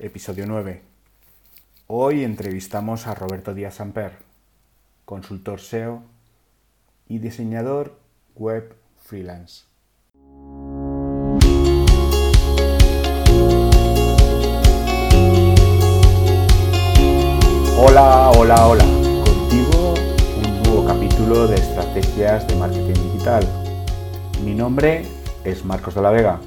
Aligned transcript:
episodio 0.00 0.46
9. 0.46 0.82
Hoy 1.86 2.24
entrevistamos 2.24 3.06
a 3.06 3.14
Roberto 3.14 3.52
Díaz 3.52 3.80
Amper, 3.80 4.12
consultor 5.04 5.60
SEO 5.60 6.02
y 7.06 7.18
diseñador 7.18 7.98
web 8.34 8.74
freelance. 8.96 9.64
Hola, 17.76 18.30
hola, 18.36 18.66
hola. 18.66 18.84
Contigo 19.24 19.94
un 20.44 20.62
nuevo 20.62 20.86
capítulo 20.86 21.46
de 21.46 21.56
estrategias 21.56 22.46
de 22.48 22.56
marketing 22.56 23.12
digital. 23.12 23.46
Mi 24.44 24.54
nombre 24.54 25.04
es 25.44 25.64
Marcos 25.64 25.94
de 25.94 26.02
la 26.02 26.10
Vega 26.10 26.40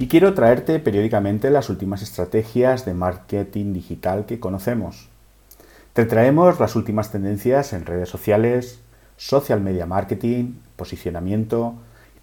y 0.00 0.08
quiero 0.08 0.32
traerte 0.32 0.78
periódicamente 0.78 1.50
las 1.50 1.68
últimas 1.68 2.00
estrategias 2.00 2.86
de 2.86 2.94
marketing 2.94 3.74
digital 3.74 4.24
que 4.24 4.40
conocemos. 4.40 5.10
Te 5.92 6.06
traemos 6.06 6.58
las 6.58 6.74
últimas 6.74 7.12
tendencias 7.12 7.74
en 7.74 7.84
redes 7.84 8.08
sociales, 8.08 8.80
social 9.18 9.60
media 9.60 9.84
marketing, 9.84 10.54
posicionamiento, 10.76 11.74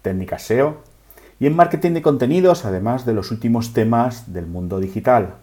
técnicas 0.02 0.42
SEO 0.42 0.78
y 1.38 1.46
en 1.46 1.54
marketing 1.54 1.92
de 1.92 2.02
contenidos, 2.02 2.64
además 2.64 3.06
de 3.06 3.14
los 3.14 3.30
últimos 3.30 3.72
temas 3.72 4.32
del 4.32 4.48
mundo 4.48 4.80
digital. 4.80 5.34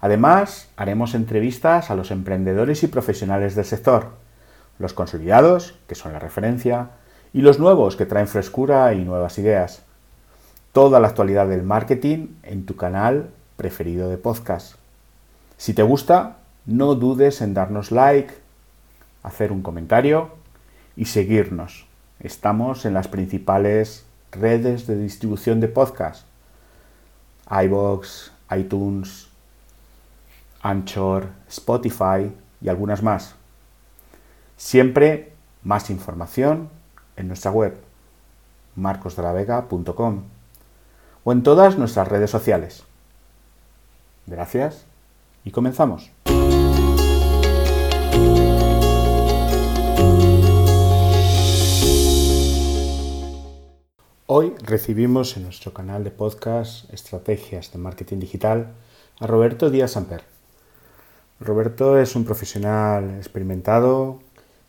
Además, 0.00 0.70
haremos 0.74 1.14
entrevistas 1.14 1.90
a 1.90 1.96
los 1.96 2.12
emprendedores 2.12 2.82
y 2.82 2.86
profesionales 2.86 3.54
del 3.54 3.66
sector, 3.66 4.12
los 4.78 4.94
consolidados, 4.94 5.78
que 5.86 5.96
son 5.96 6.14
la 6.14 6.18
referencia, 6.18 6.92
y 7.34 7.42
los 7.42 7.58
nuevos, 7.58 7.94
que 7.94 8.06
traen 8.06 8.26
frescura 8.26 8.94
y 8.94 9.04
nuevas 9.04 9.38
ideas 9.38 9.82
toda 10.74 10.98
la 10.98 11.06
actualidad 11.06 11.46
del 11.46 11.62
marketing 11.62 12.34
en 12.42 12.66
tu 12.66 12.74
canal 12.74 13.30
preferido 13.56 14.10
de 14.10 14.18
podcast. 14.18 14.74
Si 15.56 15.72
te 15.72 15.84
gusta, 15.84 16.38
no 16.66 16.96
dudes 16.96 17.42
en 17.42 17.54
darnos 17.54 17.92
like, 17.92 18.34
hacer 19.22 19.52
un 19.52 19.62
comentario 19.62 20.30
y 20.96 21.04
seguirnos. 21.04 21.86
Estamos 22.18 22.86
en 22.86 22.92
las 22.92 23.06
principales 23.06 24.04
redes 24.32 24.88
de 24.88 24.96
distribución 24.96 25.60
de 25.60 25.68
podcast. 25.68 26.26
iBox, 27.48 28.32
iTunes, 28.50 29.28
Anchor, 30.60 31.28
Spotify 31.48 32.32
y 32.60 32.68
algunas 32.68 33.00
más. 33.00 33.36
Siempre 34.56 35.34
más 35.62 35.88
información 35.88 36.68
en 37.16 37.28
nuestra 37.28 37.52
web 37.52 37.80
marcosdelavega.com 38.74 40.34
o 41.24 41.32
en 41.32 41.42
todas 41.42 41.78
nuestras 41.78 42.06
redes 42.08 42.30
sociales. 42.30 42.84
Gracias 44.26 44.84
y 45.44 45.50
comenzamos. 45.50 46.10
Hoy 54.26 54.54
recibimos 54.62 55.36
en 55.36 55.44
nuestro 55.44 55.72
canal 55.72 56.02
de 56.04 56.10
podcast 56.10 56.92
Estrategias 56.92 57.72
de 57.72 57.78
Marketing 57.78 58.18
Digital 58.18 58.72
a 59.20 59.26
Roberto 59.26 59.70
Díaz 59.70 59.92
Samper. 59.92 60.22
Roberto 61.40 61.98
es 61.98 62.16
un 62.16 62.24
profesional 62.24 63.16
experimentado, 63.16 64.20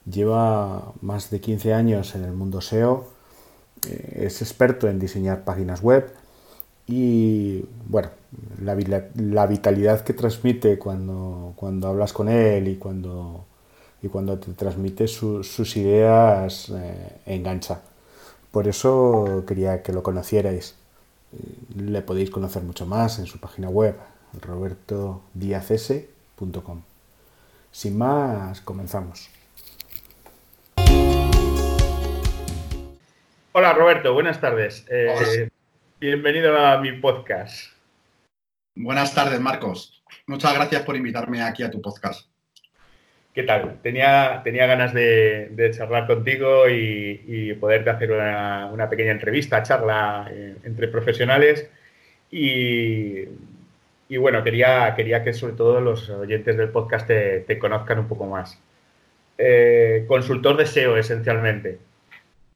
lleva 0.09 0.94
más 1.02 1.30
de 1.30 1.39
15 1.39 1.73
años 1.73 2.16
en 2.16 2.26
el 2.26 2.33
mundo 2.33 2.61
SEO, 2.61 3.08
eh, 3.88 4.23
es 4.26 4.42
experto 4.42 4.88
en 4.88 5.00
diseñar 5.00 5.44
páginas 5.44 5.81
web, 5.81 6.14
y 6.88 7.66
bueno, 7.88 8.09
la, 8.61 8.75
la, 9.16 9.47
vitalidad 9.47 10.03
que 10.03 10.14
transmite 10.14 10.78
cuando, 10.78 11.53
cuando 11.55 11.88
hablas 11.88 12.14
con 12.14 12.30
él 12.30 12.67
y 12.67 12.75
cuando, 12.75 13.44
y 14.02 14.08
cuando 14.08 14.38
te 14.38 14.53
transmite 14.53 15.08
sus 15.08 15.77
ideas 15.77 16.69
eh, 16.69 17.21
engancha. 17.26 17.82
Por 18.52 18.67
eso 18.67 19.43
quería 19.48 19.82
que 19.82 19.93
lo 19.93 20.04
conocierais. 20.04 20.76
Le 21.76 22.02
podéis 22.02 22.30
conocer 22.30 22.61
mucho 22.64 22.86
más 22.86 23.20
en 23.20 23.26
su 23.26 23.39
página 23.39 23.70
web, 23.70 23.95
robertodiazs.com. 24.42 26.81
Sin 27.71 27.98
más, 27.98 28.61
comenzamos. 28.61 29.30
Hola 33.52 33.73
Roberto, 33.73 34.14
buenas 34.14 34.39
tardes. 34.39 34.86
Eh, 34.89 35.49
Bienvenido 35.98 36.58
a 36.58 36.78
mi 36.82 36.92
podcast. 36.92 37.72
Buenas 38.76 39.16
tardes, 39.16 39.39
Marcos. 39.39 40.04
Muchas 40.28 40.54
gracias 40.54 40.82
por 40.82 40.98
invitarme 40.98 41.42
aquí 41.42 41.64
a 41.64 41.72
tu 41.72 41.82
podcast. 41.82 42.30
¿Qué 43.33 43.44
tal? 43.44 43.80
Tenía, 43.82 44.42
tenía 44.44 44.66
ganas 44.66 44.94
de, 44.94 45.72
charlar 45.73 46.05
contigo 46.05 46.67
y, 46.70 47.54
poderte 47.61 47.92
hacer 47.92 48.11
una, 48.11 48.89
pequeña 48.89 49.11
entrevista, 49.11 49.64
charla 49.64 50.30
eh, 50.34 50.58
entre 50.66 50.89
profesionales. 50.89 51.70
Y, 52.30 53.28
bueno, 54.17 54.44
quería, 54.44 54.94
quería 54.98 55.23
que 55.23 55.32
sobre 55.32 55.54
todo 55.54 55.80
los 55.80 56.10
oyentes 56.10 56.58
del 56.58 56.72
podcast 56.72 57.08
te, 57.08 57.58
conozcan 57.58 58.00
un 58.00 58.10
poco 58.10 58.26
más. 58.26 58.61
Eh, 59.38 60.04
consultor 60.10 60.58
de 60.58 60.66
SEO, 60.66 60.98
esencialmente. 60.98 61.80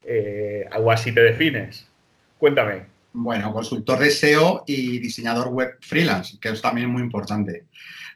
Eh, 0.04 0.68
algo 0.70 0.92
así 0.92 1.14
te 1.14 1.22
defines. 1.22 1.90
Cuéntame. 2.38 2.99
Bueno, 3.12 3.52
consultor 3.52 3.98
de 3.98 4.10
SEO 4.10 4.64
y 4.66 4.98
diseñador 4.98 5.48
web 5.48 5.78
freelance, 5.80 6.38
que 6.40 6.50
es 6.50 6.62
también 6.62 6.88
muy 6.88 7.02
importante. 7.02 7.66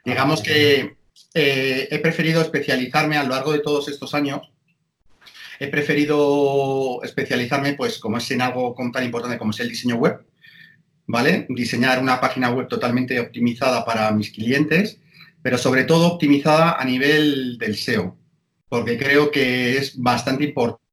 Digamos 0.05 0.43
que 0.43 0.97
eh, 1.34 1.88
he 1.91 1.99
preferido 1.99 2.41
especializarme 2.41 3.16
a 3.16 3.25
lo 3.25 3.31
largo 3.31 3.53
de 3.53 3.59
todos 3.59 3.88
estos 3.88 4.15
años. 4.15 4.53
He 5.59 5.69
preferido 5.69 7.00
especializarme, 7.03 7.75
pues, 7.75 7.99
como 7.99 8.19
es 8.19 8.31
en 8.31 8.43
algo 8.43 8.75
tan 8.93 9.04
importante 9.04 9.38
como 9.38 9.50
es 9.50 9.60
el 9.60 9.69
diseño 9.69 9.97
web, 9.97 10.25
¿vale? 11.06 11.47
Diseñar 11.49 12.00
una 12.00 12.21
página 12.21 12.50
web 12.50 12.69
totalmente 12.69 13.19
optimizada 13.19 13.84
para 13.84 14.10
mis 14.12 14.31
clientes, 14.31 15.00
pero 15.43 15.59
sobre 15.59 15.84
todo 15.84 16.12
optimizada 16.12 16.81
a 16.81 16.84
nivel 16.84 17.59
del 17.59 17.77
SEO, 17.77 18.16
porque 18.69 18.97
creo 18.97 19.31
que 19.31 19.77
es 19.78 20.00
bastante 20.00 20.44
importante 20.44 20.84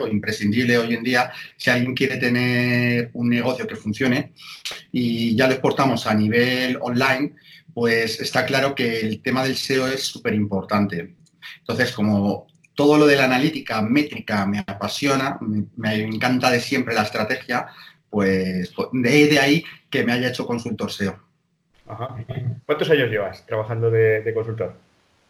o 0.00 0.06
imprescindible 0.06 0.78
hoy 0.78 0.94
en 0.94 1.02
día 1.02 1.32
si 1.56 1.68
alguien 1.68 1.92
quiere 1.92 2.16
tener 2.16 3.10
un 3.14 3.28
negocio 3.28 3.66
que 3.66 3.74
funcione 3.74 4.32
y 4.92 5.34
ya 5.34 5.48
lo 5.48 5.54
exportamos 5.54 6.06
a 6.06 6.14
nivel 6.14 6.78
online, 6.80 7.34
pues 7.74 8.20
está 8.20 8.46
claro 8.46 8.72
que 8.76 9.00
el 9.00 9.20
tema 9.20 9.42
del 9.42 9.56
SEO 9.56 9.88
es 9.88 10.04
súper 10.04 10.34
importante. 10.34 11.16
Entonces, 11.58 11.90
como 11.90 12.46
todo 12.74 12.98
lo 12.98 13.06
de 13.06 13.16
la 13.16 13.24
analítica 13.24 13.82
métrica 13.82 14.46
me 14.46 14.60
apasiona, 14.60 15.38
me, 15.40 15.94
encanta 15.94 16.52
de 16.52 16.60
siempre 16.60 16.94
la 16.94 17.02
estrategia, 17.02 17.66
pues 18.08 18.72
de, 18.92 19.38
ahí 19.40 19.64
que 19.90 20.04
me 20.04 20.12
haya 20.12 20.28
hecho 20.28 20.46
consultor 20.46 20.92
SEO. 20.92 21.18
¿Cuántos 22.64 22.90
años 22.90 23.10
llevas 23.10 23.44
trabajando 23.44 23.90
de, 23.90 24.22
de 24.22 24.34
consultor? 24.34 24.76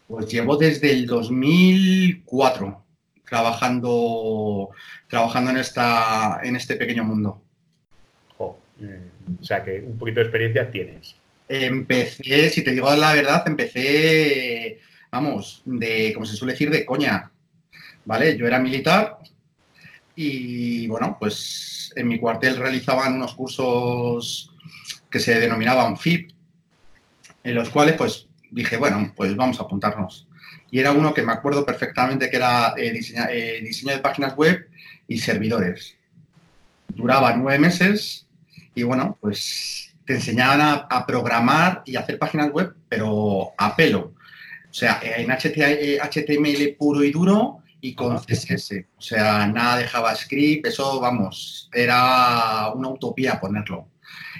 Pues 0.07 0.27
llevo 0.27 0.55
desde 0.55 0.91
el 0.91 1.07
2004 1.07 2.88
trabajando, 3.29 4.69
trabajando 5.07 5.51
en, 5.51 5.57
esta, 5.57 6.39
en 6.43 6.55
este 6.55 6.75
pequeño 6.75 7.03
mundo. 7.03 7.41
o 8.37 8.57
sea 9.41 9.63
que 9.63 9.79
un 9.79 9.97
poquito 9.97 10.19
de 10.19 10.25
experiencia 10.25 10.71
tienes. 10.71 11.15
Empecé, 11.47 12.49
si 12.49 12.63
te 12.63 12.71
digo 12.71 12.93
la 12.95 13.13
verdad, 13.13 13.43
empecé, 13.47 14.79
vamos, 15.11 15.61
de, 15.65 16.11
como 16.13 16.25
se 16.25 16.35
suele 16.35 16.53
decir, 16.53 16.69
de 16.69 16.85
coña. 16.85 17.31
¿Vale? 18.05 18.37
Yo 18.37 18.47
era 18.47 18.59
militar 18.59 19.17
y, 20.15 20.87
bueno, 20.87 21.17
pues 21.19 21.93
en 21.95 22.07
mi 22.07 22.19
cuartel 22.19 22.57
realizaban 22.57 23.13
unos 23.13 23.35
cursos 23.35 24.51
que 25.09 25.19
se 25.19 25.39
denominaban 25.39 25.97
FIP, 25.97 26.31
en 27.43 27.55
los 27.55 27.69
cuales, 27.69 27.95
pues, 27.95 28.27
dije, 28.49 28.77
bueno, 28.77 29.13
pues 29.15 29.35
vamos 29.35 29.59
a 29.59 29.63
apuntarnos 29.63 30.28
y 30.71 30.79
era 30.79 30.91
uno 30.91 31.13
que 31.13 31.23
me 31.23 31.33
acuerdo 31.33 31.65
perfectamente 31.65 32.29
que 32.29 32.37
era 32.37 32.73
eh, 32.77 32.99
eh, 33.31 33.59
diseño 33.63 33.93
de 33.93 33.99
páginas 33.99 34.35
web 34.35 34.67
y 35.07 35.17
servidores. 35.17 35.95
Duraba 36.87 37.35
nueve 37.35 37.59
meses 37.59 38.27
y 38.75 38.83
bueno, 38.83 39.17
pues 39.19 39.93
te 40.05 40.15
enseñaban 40.15 40.85
a, 40.89 41.05
programar 41.05 41.83
y 41.85 41.95
hacer 41.95 42.17
páginas 42.17 42.51
web, 42.51 42.73
pero 42.87 43.51
a 43.57 43.75
pelo. 43.75 44.13
O 44.69 44.73
sea, 44.73 44.99
en 45.03 45.29
HTML 45.29 46.75
puro 46.77 47.03
y 47.03 47.11
duro 47.11 47.59
y 47.81 47.93
con 47.93 48.17
CSS. 48.17 48.85
O 48.97 49.01
sea, 49.01 49.47
nada 49.47 49.77
de 49.77 49.87
JavaScript, 49.87 50.67
eso, 50.67 50.99
vamos, 50.99 51.69
era 51.73 52.71
una 52.73 52.89
utopía 52.89 53.39
ponerlo. 53.39 53.87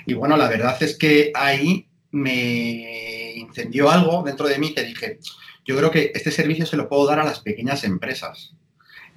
Y 0.06 0.14
bueno, 0.14 0.38
la 0.38 0.48
verdad 0.48 0.82
es 0.82 0.98
que 0.98 1.32
ahí 1.36 1.88
me 2.12 3.34
incendió 3.36 3.90
algo 3.92 4.24
dentro 4.24 4.48
de 4.48 4.58
mí 4.58 4.74
que 4.74 4.84
dije, 4.84 5.20
yo 5.70 5.78
creo 5.78 5.92
que 5.92 6.12
este 6.16 6.32
servicio 6.32 6.66
se 6.66 6.76
lo 6.76 6.90
puedo 6.90 7.06
dar 7.06 7.20
a 7.20 7.24
las 7.24 7.42
pequeñas 7.42 7.84
empresas. 7.84 8.56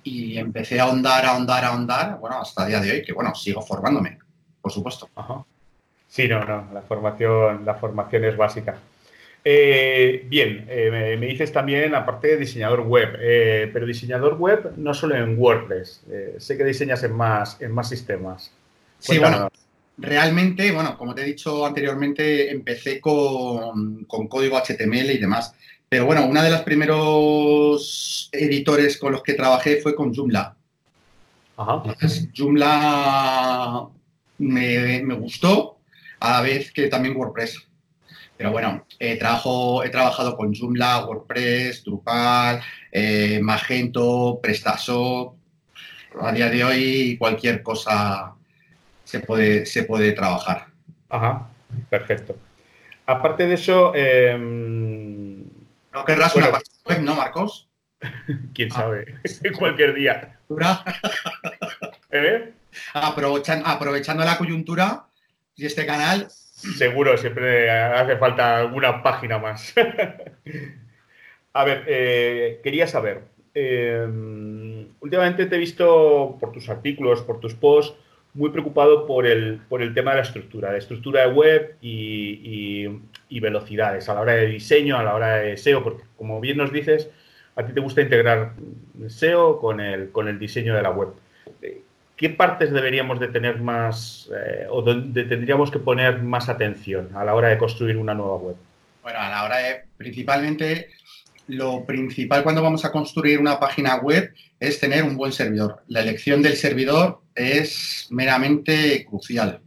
Y 0.05 0.37
empecé 0.37 0.79
a 0.81 0.83
ahondar, 0.83 1.25
a 1.25 1.31
ahondar, 1.31 1.65
a 1.65 1.69
ahondar, 1.69 2.19
bueno, 2.19 2.43
hasta 2.43 2.65
el 2.65 2.69
día 2.69 2.81
de 2.81 2.93
hoy, 2.93 3.03
que 3.03 3.15
bueno, 3.15 3.35
sigo 3.35 3.63
formándome, 3.63 4.19
por 4.61 4.71
supuesto. 4.71 5.09
Sí, 6.09 6.29
no, 6.29 6.45
no, 6.45 6.69
la 6.75 6.83
formación, 6.83 7.65
la 7.65 7.77
formación 7.77 8.25
es 8.25 8.37
básica. 8.37 8.77
Eh, 9.43 10.27
bien, 10.29 10.67
eh, 10.69 11.17
me, 11.19 11.27
dices 11.27 11.51
también, 11.53 11.95
aparte 11.95 12.29
de 12.29 12.37
diseñador 12.37 12.83
web, 12.83 13.17
eh, 13.19 13.71
pero 13.73 13.87
diseñador 13.87 14.35
web 14.35 14.75
no 14.77 14.93
solo 14.93 15.17
en 15.17 15.39
WordPress, 15.39 16.05
sé 16.37 16.59
que 16.59 16.65
diseñas 16.65 17.03
en 17.03 17.17
más, 17.17 17.59
en 17.63 17.73
más 17.73 17.89
sistemas. 17.89 18.53
Sí, 18.99 19.19
bueno, 19.19 19.49
realmente, 19.97 20.71
bueno, 20.71 20.99
como 20.99 21.15
te 21.15 21.23
he 21.23 21.25
dicho 21.25 21.65
anteriormente, 21.65 22.51
empecé 22.51 23.01
con, 23.01 24.05
código 24.05 24.59
HTML 24.59 25.13
y 25.13 25.19
demás. 25.19 25.55
Pero 25.93 26.07
bueno, 26.07 26.25
uno 26.25 26.43
de 26.43 26.51
los 26.51 26.63
primeros 26.63 28.31
editores 28.33 28.97
con 28.97 29.13
los 29.13 29.23
que 29.23 29.35
trabajé 29.35 29.77
fue 29.77 29.95
con 29.95 30.15
Joomla. 30.15 30.57
Ajá. 31.59 31.83
Joomla 32.35 33.89
me, 34.39 35.03
me 35.03 35.15
gustó, 35.17 35.81
a 36.19 36.31
la 36.31 36.41
vez 36.41 36.73
que 36.73 36.87
también 36.89 37.15
WordPress. 37.15 37.69
Pero 38.39 38.53
bueno, 38.53 38.87
he 38.99 39.17
trabajado 39.19 40.35
con 40.35 40.55
Joomla, 40.55 41.05
WordPress, 41.05 41.85
Drupal, 41.85 42.63
eh, 42.91 43.39
Magento, 43.43 44.41
PrestaShop. 44.43 45.35
A 46.23 46.33
día 46.33 46.49
de 46.49 46.65
hoy 46.65 47.17
cualquier 47.19 47.63
cosa 47.63 48.33
se 49.05 49.21
puede, 49.21 49.67
se 49.67 49.83
puede 49.83 50.13
trabajar. 50.13 50.69
Ajá, 51.11 51.51
perfecto. 51.91 52.35
Aparte 53.05 53.47
de 53.47 53.55
eso... 53.57 53.95
Em, 53.95 54.92
no 55.93 56.05
querrás 56.05 56.35
una 56.37 56.51
página 56.51 56.75
web, 56.87 57.01
¿no, 57.03 57.15
Marcos? 57.15 57.69
Quién 58.55 58.69
ah. 58.73 58.77
sabe, 58.77 59.15
cualquier 59.59 59.95
día. 59.95 60.39
¿Eh? 62.11 62.53
aprovechando 62.95 64.25
la 64.25 64.39
coyuntura 64.39 65.07
y 65.57 65.67
este 65.67 65.87
canal 65.87 66.29
Seguro, 66.77 67.17
siempre 67.19 67.69
hace 67.71 68.17
falta 68.19 68.59
alguna 68.59 69.03
página 69.03 69.39
más. 69.39 69.75
A 71.53 71.65
ver, 71.65 71.85
eh, 71.89 72.61
quería 72.63 72.87
saber, 72.87 73.25
eh, 73.53 74.07
últimamente 75.01 75.47
te 75.47 75.57
he 75.57 75.59
visto 75.59 76.37
por 76.39 76.53
tus 76.53 76.69
artículos, 76.69 77.23
por 77.23 77.41
tus 77.41 77.55
posts, 77.55 77.97
muy 78.35 78.51
preocupado 78.51 79.07
por 79.07 79.27
el, 79.27 79.61
por 79.69 79.83
el 79.83 79.95
tema 79.95 80.13
de 80.13 80.19
la 80.19 80.23
estructura, 80.23 80.73
de 80.73 80.79
estructura 80.79 81.27
de 81.27 81.33
web 81.33 81.77
y, 81.81 82.89
velocidades 83.41 84.09
a 84.09 84.15
la 84.15 84.21
hora 84.21 84.35
de 84.35 84.47
diseño, 84.47 84.97
a 84.97 85.03
la 85.03 85.15
hora 85.15 85.37
de 85.39 85.57
SEO, 85.57 85.83
porque 85.83 86.05
como 86.17 86.41
bien 86.41 86.59
nos 86.59 86.73
dices, 86.73 87.11
a 87.57 87.67
ti 87.67 87.73
te 87.73 87.81
gusta 87.81 88.01
integrar 88.01 88.53
SEO 89.09 89.59
con 89.59 89.81
el, 89.81 90.11
con 90.11 90.29
el 90.29 90.39
diseño 90.39 90.75
de 90.75 90.83
la 90.83 90.91
web. 90.91 91.09
¿qué 92.23 92.31
partes 92.31 92.71
deberíamos 92.71 93.19
de 93.19 93.27
tener 93.27 93.61
más 93.61 94.31
eh, 94.33 94.67
o 94.71 94.81
donde 94.81 95.25
tendríamos 95.25 95.73
que 95.73 95.81
poner 95.81 96.23
más 96.23 96.49
atención 96.49 97.11
a 97.17 97.25
la 97.25 97.35
hora 97.35 97.49
de 97.49 97.59
construir 97.59 97.97
una 97.97 98.15
nueva 98.15 98.37
web? 98.37 98.57
Bueno, 99.03 99.19
a 99.19 99.29
la 99.29 99.43
hora 99.43 99.57
de, 99.59 99.81
principalmente, 99.97 100.91
lo 101.49 101.85
principal 101.85 102.45
cuando 102.45 102.63
vamos 102.63 102.85
a 102.85 102.93
construir 102.93 103.41
una 103.41 103.59
página 103.59 103.97
web 103.97 104.33
es 104.61 104.79
tener 104.79 105.03
un 105.03 105.17
buen 105.17 105.33
servidor. 105.33 105.83
La 105.89 106.01
elección 106.01 106.43
del 106.43 106.55
servidor 106.55 107.22
es 107.35 108.07
meramente 108.11 109.05
crucial. 109.05 109.61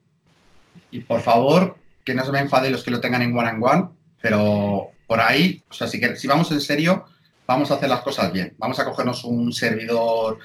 Y 0.91 1.01
por 1.01 1.21
favor, 1.21 1.77
que 2.03 2.13
no 2.13 2.25
se 2.25 2.31
me 2.31 2.39
enfade 2.39 2.69
los 2.69 2.83
que 2.83 2.91
lo 2.91 3.01
tengan 3.01 3.21
en 3.21 3.38
one 3.38 3.50
and 3.50 3.63
one, 3.63 3.89
pero 4.21 4.91
por 5.07 5.19
ahí, 5.19 5.63
o 5.69 5.73
sea, 5.73 5.88
si, 5.88 6.00
si 6.15 6.27
vamos 6.27 6.51
en 6.51 6.62
serio, 6.62 7.06
vamos 7.47 7.71
a 7.71 7.75
hacer 7.75 7.89
las 7.89 8.01
cosas 8.01 8.31
bien. 8.31 8.53
Vamos 8.57 8.79
a 8.79 8.85
cogernos 8.85 9.23
un 9.23 9.51
servidor 9.53 10.39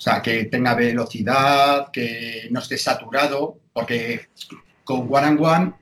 o 0.00 0.02
sea, 0.02 0.22
que 0.22 0.46
tenga 0.46 0.74
velocidad, 0.74 1.90
que 1.92 2.48
no 2.50 2.60
esté 2.60 2.78
saturado, 2.78 3.58
porque 3.70 4.28
con 4.82 5.00
One 5.12 5.26
and 5.26 5.40
One 5.42 5.72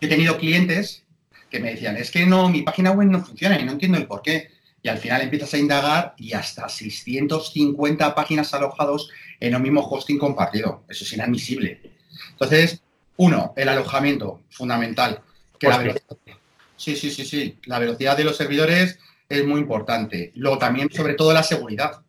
he 0.00 0.06
tenido 0.06 0.38
clientes 0.38 1.04
que 1.50 1.58
me 1.58 1.72
decían, 1.72 1.96
es 1.96 2.12
que 2.12 2.24
no, 2.24 2.48
mi 2.48 2.62
página 2.62 2.92
web 2.92 3.08
no 3.08 3.24
funciona 3.24 3.58
y 3.58 3.64
no 3.64 3.72
entiendo 3.72 3.98
el 3.98 4.06
por 4.06 4.22
qué. 4.22 4.52
Y 4.80 4.88
al 4.88 4.98
final 4.98 5.22
empiezas 5.22 5.54
a 5.54 5.58
indagar 5.58 6.14
y 6.18 6.34
hasta 6.34 6.68
650 6.68 8.14
páginas 8.14 8.54
alojados 8.54 9.10
en 9.40 9.54
el 9.54 9.60
mismo 9.60 9.86
hosting 9.86 10.18
compartido. 10.18 10.84
Eso 10.88 11.04
es 11.04 11.12
inadmisible. 11.12 11.80
Entonces, 12.32 12.82
uno, 13.16 13.52
el 13.56 13.68
alojamiento, 13.68 14.42
fundamental. 14.50 15.22
sí, 16.76 16.96
sí, 16.96 17.10
sí, 17.10 17.24
sí. 17.24 17.58
La 17.64 17.78
velocidad 17.78 18.16
de 18.16 18.24
los 18.24 18.36
servidores 18.36 18.98
es 19.28 19.44
muy 19.44 19.60
importante. 19.60 20.32
Luego 20.34 20.58
también, 20.58 20.90
sobre 20.90 21.14
todo, 21.14 21.32
la 21.32 21.42
seguridad 21.42 22.02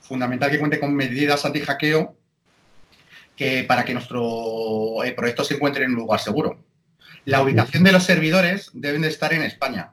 fundamental 0.00 0.50
que 0.50 0.58
cuente 0.58 0.80
con 0.80 0.94
medidas 0.94 1.44
anti-hackeo 1.44 2.16
que 3.36 3.64
para 3.64 3.84
que 3.84 3.94
nuestro 3.94 5.02
eh, 5.04 5.12
proyecto 5.12 5.44
se 5.44 5.54
encuentre 5.54 5.84
en 5.84 5.90
un 5.90 5.96
lugar 5.96 6.20
seguro. 6.20 6.64
La 7.24 7.42
ubicación 7.42 7.82
de 7.82 7.92
los 7.92 8.04
servidores 8.04 8.70
deben 8.74 9.02
de 9.02 9.08
estar 9.08 9.32
en 9.32 9.42
España, 9.42 9.92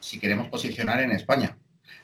si 0.00 0.18
queremos 0.18 0.48
posicionar 0.48 1.00
en 1.00 1.12
España. 1.12 1.56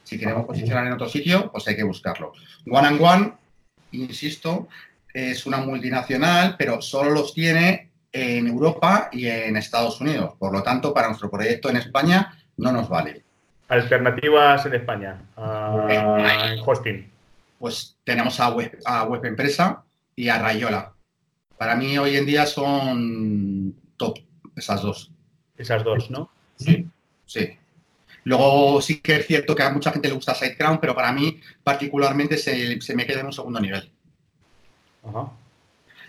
Si 0.04 0.18
queremos 0.18 0.46
posicionar 0.46 0.86
en 0.86 0.94
otro 0.94 1.08
sitio, 1.08 1.50
pues 1.52 1.68
hay 1.68 1.76
que 1.76 1.82
buscarlo. 1.82 2.32
One 2.70 2.88
and 2.88 3.00
One, 3.00 3.32
insisto, 3.92 4.68
es 5.12 5.46
una 5.46 5.58
multinacional, 5.58 6.56
pero 6.58 6.80
solo 6.82 7.10
los 7.10 7.34
tiene 7.34 7.90
en 8.12 8.46
Europa 8.46 9.08
y 9.12 9.26
en 9.26 9.56
Estados 9.56 10.00
Unidos. 10.00 10.34
Por 10.38 10.52
lo 10.52 10.62
tanto, 10.62 10.94
para 10.94 11.08
nuestro 11.08 11.30
proyecto 11.30 11.70
en 11.70 11.76
España 11.76 12.38
no 12.56 12.72
nos 12.72 12.88
vale. 12.88 13.22
Alternativas 13.68 14.64
en 14.66 14.74
España, 14.74 15.20
en 15.88 16.58
hosting 16.64 17.18
pues 17.58 17.96
tenemos 18.04 18.38
a 18.40 18.50
Web, 18.50 18.78
a 18.84 19.04
Web 19.04 19.24
Empresa 19.24 19.82
y 20.14 20.28
a 20.28 20.38
Rayola. 20.38 20.92
Para 21.56 21.74
mí 21.74 21.98
hoy 21.98 22.16
en 22.16 22.26
día 22.26 22.46
son 22.46 23.74
top 23.96 24.18
esas 24.56 24.82
dos. 24.82 25.10
Esas 25.56 25.82
dos, 25.82 26.10
¿no? 26.10 26.30
Sí, 26.56 26.86
sí. 27.26 27.58
Luego 28.24 28.80
sí 28.82 29.00
que 29.00 29.16
es 29.16 29.26
cierto 29.26 29.54
que 29.54 29.62
a 29.62 29.70
mucha 29.70 29.92
gente 29.92 30.08
le 30.08 30.14
gusta 30.14 30.34
SiteGround, 30.34 30.80
pero 30.80 30.94
para 30.94 31.12
mí 31.12 31.40
particularmente 31.62 32.36
se, 32.36 32.78
me 32.94 33.06
queda 33.06 33.20
en 33.20 33.26
un 33.26 33.32
segundo 33.32 33.60
nivel. 33.60 33.90
Ajá. 35.04 35.32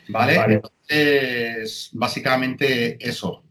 ¿Vale? 0.09 0.35
Entonces, 0.35 1.89
básicamente 1.93 2.97
eso. 2.99 3.43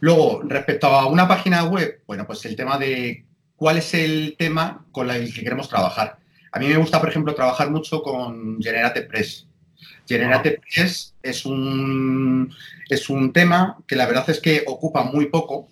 Luego, 0.00 0.42
respecto 0.44 0.86
a 0.86 1.06
una 1.06 1.26
página 1.26 1.64
web, 1.64 2.02
bueno, 2.06 2.26
pues 2.26 2.44
el 2.44 2.54
tema 2.54 2.78
de 2.78 3.24
cuál 3.56 3.78
es 3.78 3.92
el 3.94 4.36
tema 4.38 4.86
con 4.92 5.10
el 5.10 5.34
que 5.34 5.42
queremos 5.42 5.68
trabajar. 5.68 6.18
A 6.52 6.58
mí 6.58 6.68
me 6.68 6.76
gusta, 6.76 7.00
por 7.00 7.08
ejemplo, 7.08 7.34
trabajar 7.34 7.70
mucho 7.70 8.02
con 8.02 8.62
Generate 8.62 9.02
Press. 9.02 9.46
Generate 10.08 10.60
Press 10.60 11.14
es 11.22 11.44
un, 11.44 12.54
es 12.88 13.10
un 13.10 13.32
tema 13.32 13.76
que 13.86 13.96
la 13.96 14.06
verdad 14.06 14.30
es 14.30 14.40
que 14.40 14.64
ocupa 14.66 15.02
muy 15.02 15.26
poco, 15.26 15.68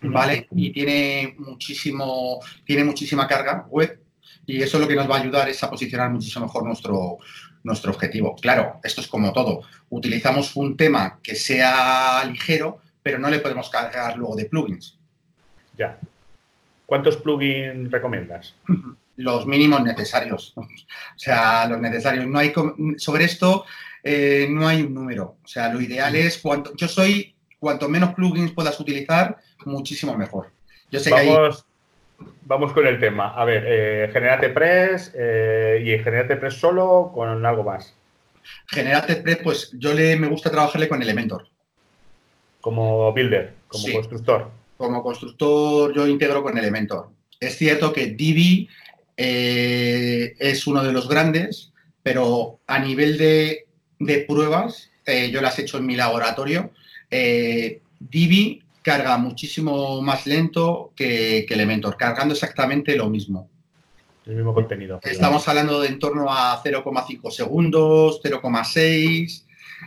¿vale? 0.00 0.48
Y 0.52 0.72
tiene 0.72 1.34
muchísimo, 1.38 2.40
tiene 2.64 2.84
muchísima 2.84 3.26
carga 3.26 3.66
web 3.68 4.00
y 4.46 4.62
eso 4.62 4.78
lo 4.78 4.86
que 4.86 4.94
nos 4.94 5.10
va 5.10 5.16
a 5.16 5.20
ayudar 5.20 5.48
es 5.48 5.62
a 5.62 5.70
posicionar 5.70 6.10
muchísimo 6.10 6.46
mejor 6.46 6.64
nuestro, 6.64 7.18
nuestro 7.64 7.92
objetivo. 7.92 8.36
Claro, 8.36 8.80
esto 8.82 9.00
es 9.00 9.08
como 9.08 9.32
todo. 9.32 9.62
Utilizamos 9.90 10.54
un 10.56 10.76
tema 10.76 11.18
que 11.22 11.34
sea 11.34 12.24
ligero, 12.24 12.80
pero 13.02 13.18
no 13.18 13.28
le 13.28 13.40
podemos 13.40 13.68
cargar 13.70 14.16
luego 14.16 14.36
de 14.36 14.46
plugins. 14.46 14.98
Ya. 15.76 15.98
¿Cuántos 16.86 17.16
plugins 17.16 17.90
recomiendas? 17.90 18.54
los 19.16 19.46
mínimos 19.46 19.82
necesarios. 19.82 20.54
O 21.16 21.18
sea, 21.18 21.66
los 21.66 21.80
necesarios. 21.80 22.26
No 22.26 22.38
hay 22.38 22.52
sobre 22.98 23.24
esto 23.24 23.64
eh, 24.08 24.46
no 24.48 24.68
hay 24.68 24.82
un 24.82 24.94
número. 24.94 25.38
O 25.42 25.48
sea, 25.48 25.68
lo 25.72 25.80
ideal 25.80 26.14
es 26.14 26.38
cuanto. 26.38 26.76
Yo 26.76 26.86
soy 26.86 27.34
cuanto 27.58 27.88
menos 27.88 28.14
plugins 28.14 28.52
puedas 28.52 28.78
utilizar, 28.80 29.38
muchísimo 29.64 30.16
mejor. 30.16 30.50
Yo 30.90 31.00
sé 31.00 31.10
vamos, 31.10 31.64
que 32.18 32.24
vamos 32.42 32.72
con 32.72 32.86
el 32.86 33.00
tema. 33.00 33.34
A 33.34 33.44
ver, 33.44 33.64
eh, 33.66 34.10
Generate 34.12 34.50
Press 34.50 35.12
eh, 35.14 35.82
y 35.84 36.02
Generate 36.02 36.36
Press 36.36 36.54
solo 36.54 37.10
con 37.14 37.44
algo 37.44 37.64
más. 37.64 37.94
Generate 38.68 39.16
Press, 39.16 39.38
pues 39.42 39.70
yo 39.74 39.92
le 39.92 40.16
me 40.16 40.28
gusta 40.28 40.50
trabajarle 40.50 40.88
con 40.88 41.02
Elementor. 41.02 41.48
Como 42.60 43.12
builder, 43.12 43.52
como 43.68 43.92
constructor. 43.92 44.50
Como 44.76 45.02
constructor 45.02 45.94
yo 45.94 46.06
integro 46.06 46.42
con 46.42 46.56
Elementor. 46.56 47.08
Es 47.40 47.56
cierto 47.56 47.92
que 47.92 48.06
Divi 48.06 48.68
eh, 49.16 50.34
es 50.38 50.66
uno 50.66 50.82
de 50.82 50.92
los 50.92 51.08
grandes, 51.08 51.72
pero 52.02 52.60
a 52.66 52.78
nivel 52.78 53.18
de, 53.18 53.66
pruebas, 54.26 54.90
eh, 55.06 55.30
yo 55.30 55.40
las 55.40 55.58
he 55.58 55.62
hecho 55.62 55.78
en 55.78 55.86
mi 55.86 55.96
laboratorio, 55.96 56.70
eh, 57.10 57.80
Divi 57.98 58.62
carga 58.82 59.16
muchísimo 59.18 60.00
más 60.00 60.26
lento 60.26 60.92
que, 60.94 61.44
que, 61.46 61.54
Elementor, 61.54 61.96
cargando 61.96 62.34
exactamente 62.34 62.96
lo 62.96 63.10
mismo. 63.10 63.48
El 64.24 64.36
mismo 64.36 64.54
contenido. 64.54 65.00
Estamos 65.02 65.46
hablando 65.48 65.80
de 65.80 65.88
en 65.88 65.98
torno 65.98 66.30
a 66.30 66.62
0,5 66.62 67.30
segundos, 67.30 68.20
0,6 68.22 69.46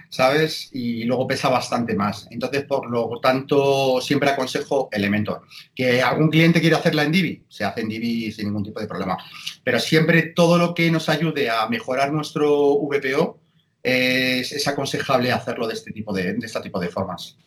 ¿sabes? 0.10 0.70
Y 0.74 1.04
luego 1.04 1.28
pesa 1.28 1.50
bastante 1.50 1.96
más. 1.96 2.28
Entonces, 2.32 2.64
por 2.64 2.90
lo 2.90 3.20
tanto, 3.22 4.00
siempre 4.02 4.30
aconsejo 4.30 4.90
Elementor. 4.92 5.42
Que 5.76 6.02
algún 6.02 6.30
cliente 6.30 6.62
quiere 6.62 6.76
hacerla 6.76 7.04
en 7.04 7.12
Divi, 7.12 7.44
se 7.48 7.64
hace 7.64 7.82
en 7.82 7.90
Divi 7.90 8.32
sin 8.32 8.46
ningún 8.46 8.64
tipo 8.64 8.80
de 8.80 8.88
problema. 8.88 9.18
Pero 9.64 9.80
siempre 9.80 10.34
todo 10.36 10.58
lo 10.58 10.74
que 10.74 10.90
nos 10.92 11.10
ayude 11.10 11.50
a 11.50 11.68
mejorar 11.68 12.12
nuestro 12.12 12.74
VPO, 12.80 13.38
es, 13.83 14.67
aconsejable 14.67 15.31
hacerlo 15.31 15.67
de 15.67 15.74
este 15.74 15.91
tipo 15.91 16.13
de, 16.13 16.38
este 16.41 16.62
tipo 16.62 16.79
de 16.79 16.89
formas. 16.89 17.38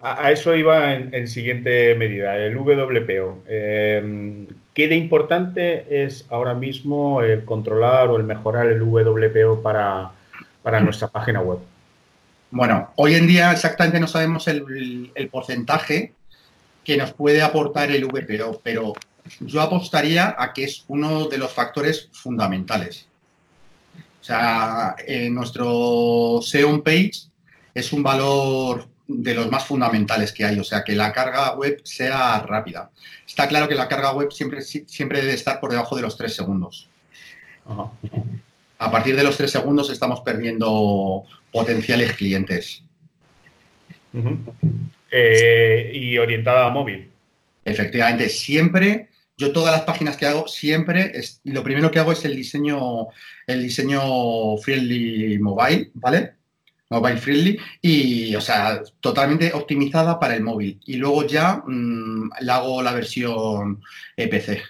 A, 0.00 0.30
eso 0.30 0.54
iba 0.54 0.94
en, 0.94 1.28
siguiente 1.28 1.94
medida, 1.94 2.36
el 2.36 2.56
WPO. 2.56 3.42
Eh, 3.48 4.46
¿Qué 4.72 4.88
de 4.88 4.94
importante 4.94 6.04
es 6.04 6.26
ahora 6.30 6.54
mismo 6.54 7.22
el 7.22 7.44
controlar 7.44 8.08
o 8.08 8.16
el 8.16 8.24
mejorar 8.24 8.66
el 8.66 8.82
WPO 8.82 9.62
para, 9.62 10.12
nuestra 10.80 11.08
página 11.08 11.40
web? 11.40 11.58
Bueno, 12.50 12.92
hoy 12.96 13.14
en 13.14 13.26
día 13.26 13.50
exactamente 13.52 14.00
no 14.00 14.06
sabemos 14.06 14.46
el, 14.48 15.10
el 15.14 15.28
porcentaje 15.28 16.12
que 16.84 16.96
nos 16.96 17.12
puede 17.12 17.42
aportar 17.42 17.90
el 17.90 18.04
WPO, 18.04 18.60
pero 18.62 18.94
yo 19.40 19.60
apostaría 19.60 20.34
a 20.38 20.52
que 20.52 20.64
es 20.64 20.84
uno 20.88 21.26
de 21.26 21.38
los 21.38 21.52
factores 21.52 22.08
fundamentales. 22.12 23.07
O 24.28 24.30
sea, 24.30 24.94
en 25.06 25.34
nuestro 25.34 26.40
SEO 26.42 26.84
page 26.84 27.12
es 27.72 27.94
un 27.94 28.02
valor 28.02 28.86
de 29.06 29.32
los 29.32 29.50
más 29.50 29.64
fundamentales 29.64 30.34
que 30.34 30.44
hay, 30.44 30.58
o 30.58 30.64
sea, 30.64 30.84
que 30.84 30.94
la 30.94 31.14
carga 31.14 31.54
web 31.54 31.80
sea 31.82 32.40
rápida. 32.40 32.90
Está 33.26 33.48
claro 33.48 33.66
que 33.66 33.74
la 33.74 33.88
carga 33.88 34.12
web 34.12 34.30
siempre, 34.30 34.60
siempre 34.60 35.22
debe 35.22 35.32
estar 35.32 35.58
por 35.58 35.70
debajo 35.70 35.96
de 35.96 36.02
los 36.02 36.18
tres 36.18 36.34
segundos. 36.34 36.90
A 38.78 38.90
partir 38.90 39.16
de 39.16 39.24
los 39.24 39.34
tres 39.34 39.50
segundos 39.50 39.88
estamos 39.88 40.20
perdiendo 40.20 41.24
potenciales 41.50 42.12
clientes. 42.12 42.82
Eh, 45.10 45.90
y 45.94 46.18
orientada 46.18 46.66
a 46.66 46.70
móvil. 46.70 47.10
Efectivamente, 47.64 48.28
siempre 48.28 49.08
yo 49.38 49.52
todas 49.52 49.72
las 49.72 49.82
páginas 49.82 50.16
que 50.16 50.26
hago, 50.26 50.48
siempre, 50.48 51.12
es, 51.14 51.40
lo 51.44 51.62
primero 51.62 51.90
que 51.90 52.00
hago 52.00 52.10
es 52.10 52.24
el 52.24 52.34
diseño, 52.34 53.06
el 53.46 53.62
diseño 53.62 54.56
friendly 54.58 55.38
mobile, 55.38 55.92
¿vale? 55.94 56.34
Mobile 56.90 57.18
friendly 57.18 57.58
y, 57.80 58.34
o 58.34 58.40
sea, 58.40 58.82
totalmente 59.00 59.52
optimizada 59.52 60.18
para 60.18 60.34
el 60.34 60.42
móvil. 60.42 60.80
Y 60.86 60.96
luego 60.96 61.24
ya 61.24 61.62
mm, 61.64 62.30
le 62.40 62.52
hago 62.52 62.82
la 62.82 62.92
versión 62.92 63.80
EPC. 64.16 64.60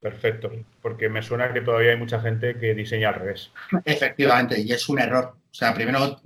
Perfecto, 0.00 0.50
porque 0.80 1.10
me 1.10 1.22
suena 1.22 1.52
que 1.52 1.60
todavía 1.60 1.90
hay 1.90 1.98
mucha 1.98 2.20
gente 2.20 2.58
que 2.58 2.74
diseña 2.74 3.10
al 3.10 3.16
revés. 3.16 3.50
Efectivamente, 3.84 4.60
y 4.60 4.72
es 4.72 4.88
un 4.88 4.98
error. 4.98 5.36
O 5.50 5.54
sea, 5.54 5.74
primero, 5.74 6.20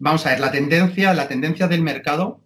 vamos 0.00 0.26
a 0.26 0.30
ver, 0.30 0.40
la 0.40 0.50
tendencia, 0.50 1.14
la 1.14 1.28
tendencia 1.28 1.68
del 1.68 1.82
mercado 1.82 2.40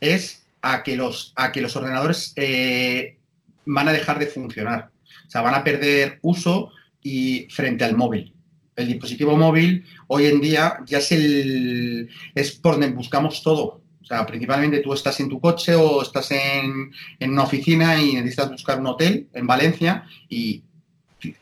es 0.00 0.41
a 0.62 0.82
que 0.82 0.96
los, 0.96 1.32
a 1.36 1.52
que 1.52 1.60
los 1.60 1.76
ordenadores 1.76 2.32
eh, 2.36 3.18
van 3.66 3.88
a 3.88 3.92
dejar 3.92 4.18
de 4.18 4.26
funcionar. 4.26 4.90
O 5.26 5.30
sea, 5.30 5.42
van 5.42 5.54
a 5.54 5.64
perder 5.64 6.18
uso 6.22 6.70
y 7.02 7.48
frente 7.50 7.84
al 7.84 7.96
móvil. 7.96 8.32
El 8.76 8.88
dispositivo 8.88 9.36
móvil 9.36 9.84
hoy 10.06 10.26
en 10.26 10.40
día 10.40 10.78
ya 10.86 10.98
es, 10.98 11.12
el, 11.12 12.08
es 12.34 12.52
por 12.52 12.74
donde 12.74 12.90
buscamos 12.90 13.42
todo. 13.42 13.82
O 14.00 14.04
sea, 14.04 14.24
principalmente 14.24 14.80
tú 14.80 14.92
estás 14.94 15.18
en 15.20 15.28
tu 15.28 15.40
coche 15.40 15.74
o 15.74 16.02
estás 16.02 16.30
en, 16.30 16.92
una 17.20 17.42
oficina 17.42 18.00
y 18.00 18.14
necesitas 18.14 18.50
buscar 18.50 18.80
un 18.80 18.86
hotel 18.86 19.28
en 19.32 19.46
Valencia 19.46 20.04
y 20.28 20.62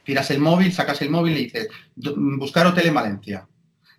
tiras 0.05 0.31
el 0.31 0.41
móvil, 0.41 0.73
sacas 0.73 1.01
el 1.03 1.11
móvil 1.11 1.37
y 1.37 1.45
dices, 1.45 1.69
buscar 1.97 2.67
hotel 2.67 2.89
en 2.89 2.95
Valencia. 2.95 3.47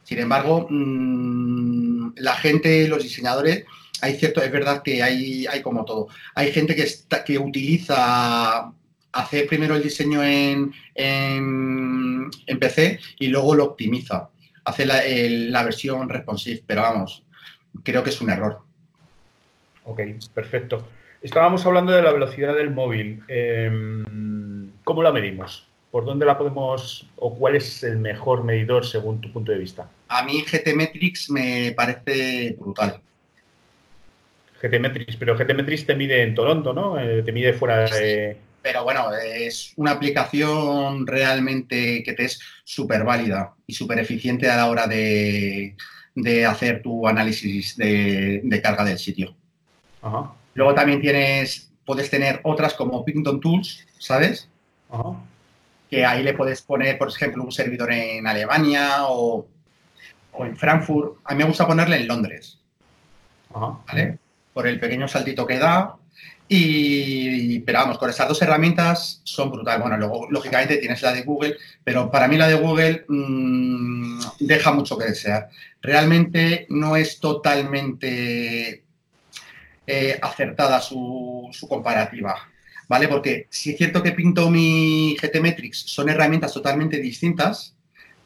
Sin 0.03 0.19
embargo, 0.19 0.67
mm, 0.69 2.13
la 2.17 2.35
gente, 2.35 2.87
los 2.87 3.01
diseñadores, 3.01 3.65
hay 4.01 4.15
cierto, 4.15 4.41
es 4.41 4.51
verdad 4.51 4.81
que 4.83 5.01
hay, 5.03 5.45
hay 5.47 5.61
como 5.61 5.85
todo. 5.85 6.07
Hay 6.35 6.51
gente 6.51 6.75
que, 6.75 6.85
que 7.25 7.37
utiliza 7.37 8.71
hace 9.11 9.43
primero 9.43 9.75
el 9.75 9.83
diseño 9.83 10.23
en, 10.23 10.73
en, 10.95 12.29
PC 12.59 12.99
y 13.19 13.27
luego 13.27 13.55
lo 13.55 13.65
optimiza. 13.65 14.29
Hace 14.65 14.85
la, 14.85 15.63
versión 15.63 16.07
responsive, 16.09 16.63
pero 16.65 16.81
vamos, 16.81 17.23
creo 17.83 18.03
que 18.03 18.09
es 18.09 18.21
un 18.21 18.29
error. 18.29 18.59
Ok, 19.85 20.01
perfecto. 20.33 20.87
Estábamos 21.21 21.65
hablando 21.65 21.91
de 21.91 22.01
la 22.01 22.11
velocidad 22.11 22.55
del 22.55 22.71
móvil. 22.71 23.23
Em, 23.27 24.71
¿Cómo 24.83 25.03
la 25.03 25.11
medimos? 25.11 25.67
¿Por 25.91 26.05
dónde 26.05 26.25
la 26.25 26.37
podemos 26.37 27.07
o 27.17 27.35
cuál 27.35 27.55
es 27.55 27.83
el 27.83 27.97
mejor 27.97 28.43
medidor 28.43 28.85
según 28.85 29.19
tu 29.19 29.31
punto 29.31 29.51
de 29.51 29.57
vista? 29.57 29.89
A 30.07 30.23
mí 30.23 30.43
GTmetrix 30.43 31.29
me 31.29 31.73
parece 31.75 32.55
brutal. 32.59 33.01
GTmetrix, 34.61 35.17
pero 35.17 35.37
GTmetrix 35.37 35.85
te 35.85 35.95
mide 35.95 36.21
en 36.23 36.35
Toronto, 36.35 36.73
¿no? 36.73 36.99
Eh, 36.99 37.23
te 37.23 37.31
mide 37.31 37.53
fuera 37.53 37.85
de... 37.85 38.37
Pero 38.61 38.83
bueno, 38.83 39.11
es 39.15 39.73
una 39.77 39.91
aplicación 39.91 41.07
realmente 41.07 42.03
que 42.03 42.13
te 42.13 42.25
es 42.25 42.39
súper 42.63 43.03
válida 43.03 43.55
y 43.65 43.73
súper 43.73 43.97
eficiente 43.97 44.49
a 44.51 44.57
la 44.57 44.67
hora 44.67 44.85
de, 44.85 45.75
hacer 46.47 46.83
tu 46.83 47.07
análisis 47.07 47.75
de, 47.75 48.59
carga 48.61 48.83
del 48.83 48.99
sitio. 48.99 49.35
Luego 50.53 50.75
también 50.75 51.01
tienes, 51.01 51.71
puedes 51.85 52.11
tener 52.11 52.39
otras 52.43 52.75
como 52.75 53.03
Pington 53.03 53.39
Tools, 53.39 53.87
¿sabes? 53.97 54.47
Que 55.89 56.05
ahí 56.05 56.21
le 56.21 56.35
puedes 56.35 56.61
poner, 56.61 56.99
por 56.99 57.09
ejemplo, 57.09 57.43
un 57.43 57.51
servidor 57.51 57.91
en 57.91 58.27
Alemania 58.27 59.05
o, 59.07 59.47
o 60.33 60.45
en 60.45 60.55
Frankfurt. 60.55 61.17
A 61.23 61.33
mí 61.33 61.39
me 61.39 61.49
gusta 61.49 61.65
ponerle 61.65 61.95
en 61.95 62.07
Londres. 62.07 62.59
¿Vale? 63.49 64.19
Por 64.53 64.67
el 64.67 64.79
pequeño 64.79 65.07
saltito 65.07 65.45
que 65.45 65.59
da. 65.59 65.95
Y, 66.47 67.59
pero 67.59 67.79
vamos, 67.79 67.97
con 67.97 68.09
estas 68.09 68.27
dos 68.27 68.41
herramientas 68.41 69.21
son 69.23 69.51
brutales. 69.51 69.81
Bueno, 69.81 69.97
luego, 69.97 70.27
lógicamente, 70.29 70.77
tienes 70.77 71.01
la 71.01 71.13
de 71.13 71.21
Google, 71.21 71.55
pero 71.83 72.11
para 72.11 72.27
mí 72.27 72.37
la 72.37 72.49
de 72.49 72.55
Google 72.55 73.05
mm, 73.07 74.19
deja 74.39 74.73
mucho 74.73 74.97
que 74.97 75.05
desear. 75.05 75.49
Realmente 75.81 76.65
no 76.69 76.97
es 76.97 77.21
totalmente 77.21 78.83
eh, 79.87 80.19
acertada 80.21 80.81
su, 80.81 81.49
comparativa, 81.67 82.35
¿vale? 82.87 83.07
Porque 83.07 83.47
si 83.49 83.71
es 83.71 83.77
cierto 83.77 84.03
que 84.03 84.11
Pinto 84.11 84.51
y 84.53 85.17
GTmetrix 85.21 85.77
son 85.87 86.09
herramientas 86.09 86.53
totalmente 86.53 86.97
distintas, 86.99 87.75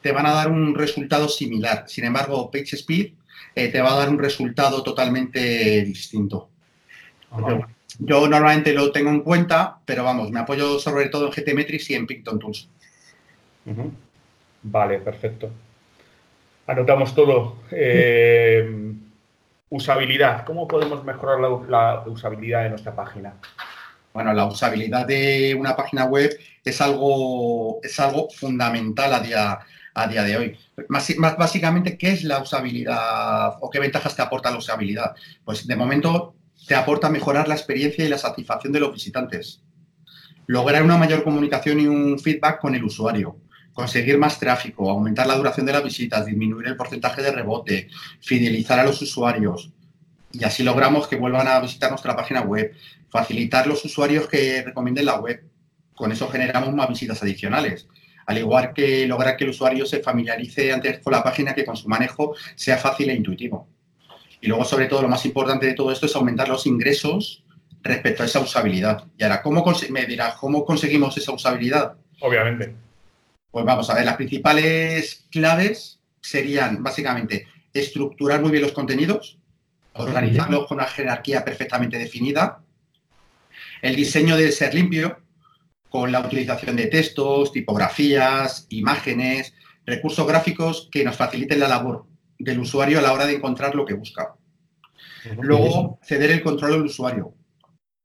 te 0.01 0.11
van 0.11 0.25
a 0.25 0.33
dar 0.33 0.49
un 0.49 0.75
resultado 0.75 1.29
similar. 1.29 1.85
Sin 1.87 2.05
embargo, 2.05 2.51
PageSpeed 2.51 3.13
eh, 3.53 3.69
te 3.69 3.81
va 3.81 3.93
a 3.93 3.97
dar 3.99 4.09
un 4.09 4.19
resultado 4.19 4.83
totalmente 4.83 5.83
distinto. 5.83 6.49
Yo 7.99 8.27
normalmente 8.27 8.73
lo 8.73 8.91
tengo 8.91 9.09
en 9.09 9.21
cuenta, 9.21 9.79
pero 9.85 10.03
vamos, 10.03 10.31
me 10.31 10.39
apoyo 10.39 10.79
sobre 10.79 11.09
todo 11.09 11.27
en 11.27 11.31
GTmetrix 11.31 11.89
y 11.89 11.95
en 11.95 12.07
Picton 12.07 12.39
Tools. 12.39 12.69
Vale, 14.63 14.99
perfecto. 14.99 15.49
Anotamos 16.67 17.13
todo. 17.13 17.57
Eh, 17.71 18.93
usabilidad. 19.69 20.45
¿Cómo 20.45 20.67
podemos 20.67 21.03
mejorar 21.03 21.39
la, 21.69 22.03
usabilidad 22.07 22.63
de 22.63 22.69
nuestra 22.69 22.95
página? 22.95 23.35
Bueno, 24.13 24.33
la 24.33 24.45
usabilidad 24.45 25.05
de 25.05 25.55
una 25.57 25.75
página 25.75 26.05
web 26.05 26.31
es 26.63 26.81
algo, 26.81 27.79
es 27.83 27.99
algo 27.99 28.29
fundamental 28.29 29.13
a 29.13 29.19
día, 29.19 29.59
a 29.93 30.07
día 30.07 30.23
de 30.23 30.37
hoy. 30.37 30.57
Básicamente, 30.89 31.97
¿qué 31.97 32.11
es 32.11 32.23
la 32.23 32.39
usabilidad 32.41 33.55
o 33.61 33.69
qué 33.69 33.79
ventajas 33.79 34.15
te 34.15 34.21
aporta 34.21 34.51
la 34.51 34.57
usabilidad? 34.57 35.15
Pues 35.43 35.65
de 35.65 35.75
momento 35.75 36.35
te 36.67 36.75
aporta 36.75 37.09
mejorar 37.09 37.47
la 37.47 37.55
experiencia 37.55 38.03
y 38.03 38.09
la 38.09 38.17
satisfacción 38.17 38.73
de 38.73 38.81
los 38.81 38.93
visitantes, 38.93 39.61
lograr 40.47 40.83
una 40.83 40.97
mayor 40.97 41.23
comunicación 41.23 41.79
y 41.79 41.87
un 41.87 42.19
feedback 42.19 42.59
con 42.59 42.75
el 42.75 42.83
usuario, 42.83 43.37
conseguir 43.73 44.17
más 44.17 44.39
tráfico, 44.39 44.89
aumentar 44.89 45.27
la 45.27 45.35
duración 45.35 45.65
de 45.65 45.73
las 45.73 45.83
visitas, 45.83 46.25
disminuir 46.25 46.67
el 46.67 46.75
porcentaje 46.75 47.21
de 47.21 47.31
rebote, 47.31 47.87
fidelizar 48.19 48.79
a 48.79 48.83
los 48.83 49.01
usuarios 49.01 49.71
y 50.33 50.43
así 50.43 50.63
logramos 50.63 51.07
que 51.07 51.15
vuelvan 51.15 51.47
a 51.47 51.59
visitar 51.61 51.89
nuestra 51.89 52.15
página 52.15 52.41
web, 52.41 52.73
facilitar 53.09 53.67
los 53.67 53.85
usuarios 53.85 54.27
que 54.27 54.63
recomienden 54.63 55.05
la 55.05 55.19
web. 55.19 55.41
Con 55.93 56.11
eso 56.11 56.27
generamos 56.27 56.73
más 56.73 56.89
visitas 56.89 57.21
adicionales 57.23 57.87
al 58.25 58.37
igual 58.37 58.73
que 58.73 59.07
lograr 59.07 59.37
que 59.37 59.43
el 59.43 59.51
usuario 59.51 59.85
se 59.85 60.01
familiarice 60.01 60.73
antes 60.73 60.99
con 60.99 61.13
la 61.13 61.23
página, 61.23 61.53
que 61.53 61.65
con 61.65 61.77
su 61.77 61.87
manejo 61.87 62.35
sea 62.55 62.77
fácil 62.77 63.09
e 63.09 63.15
intuitivo. 63.15 63.67
Y 64.41 64.47
luego, 64.47 64.65
sobre 64.65 64.87
todo, 64.87 65.01
lo 65.01 65.07
más 65.07 65.25
importante 65.25 65.65
de 65.65 65.73
todo 65.73 65.91
esto 65.91 66.05
es 66.05 66.15
aumentar 66.15 66.47
los 66.47 66.65
ingresos 66.65 67.43
respecto 67.81 68.23
a 68.23 68.25
esa 68.25 68.39
usabilidad. 68.39 69.05
Y 69.17 69.23
ahora, 69.23 69.41
¿cómo 69.41 69.63
me 69.89 70.05
dirás, 70.05 70.35
¿cómo 70.35 70.65
conseguimos 70.65 71.17
esa 71.17 71.31
usabilidad? 71.31 71.95
Obviamente. 72.19 72.75
Pues 73.51 73.65
vamos 73.65 73.89
a 73.89 73.95
ver, 73.95 74.05
las 74.05 74.17
principales 74.17 75.27
claves 75.31 75.99
serían 76.19 76.83
básicamente 76.83 77.47
estructurar 77.73 78.41
muy 78.41 78.51
bien 78.51 78.63
los 78.63 78.71
contenidos, 78.71 79.37
organizarlos 79.93 80.67
con 80.67 80.77
una 80.77 80.87
jerarquía 80.87 81.45
perfectamente 81.45 81.97
definida, 81.97 82.59
el 83.81 83.95
diseño 83.95 84.35
debe 84.35 84.51
ser 84.51 84.73
limpio, 84.73 85.19
con 85.95 86.11
la 86.11 86.19
utilización 86.19 86.75
de 86.75 86.87
textos, 86.87 87.53
tipografías, 87.53 88.67
imágenes, 88.67 89.53
recursos 89.85 90.27
gráficos 90.27 90.89
que 90.91 91.05
nos 91.05 91.15
faciliten 91.15 91.61
la 91.61 91.69
labor 91.69 92.05
del 92.37 92.59
usuario 92.59 92.99
a 92.99 93.01
la 93.01 93.13
hora 93.13 93.25
de 93.25 93.35
encontrar 93.35 93.75
lo 93.75 93.85
que 93.85 93.93
busca. 93.93 94.35
Luego, 95.39 95.97
ceder 96.03 96.31
el 96.31 96.43
control 96.43 96.73
al 96.73 96.81
usuario. 96.81 97.33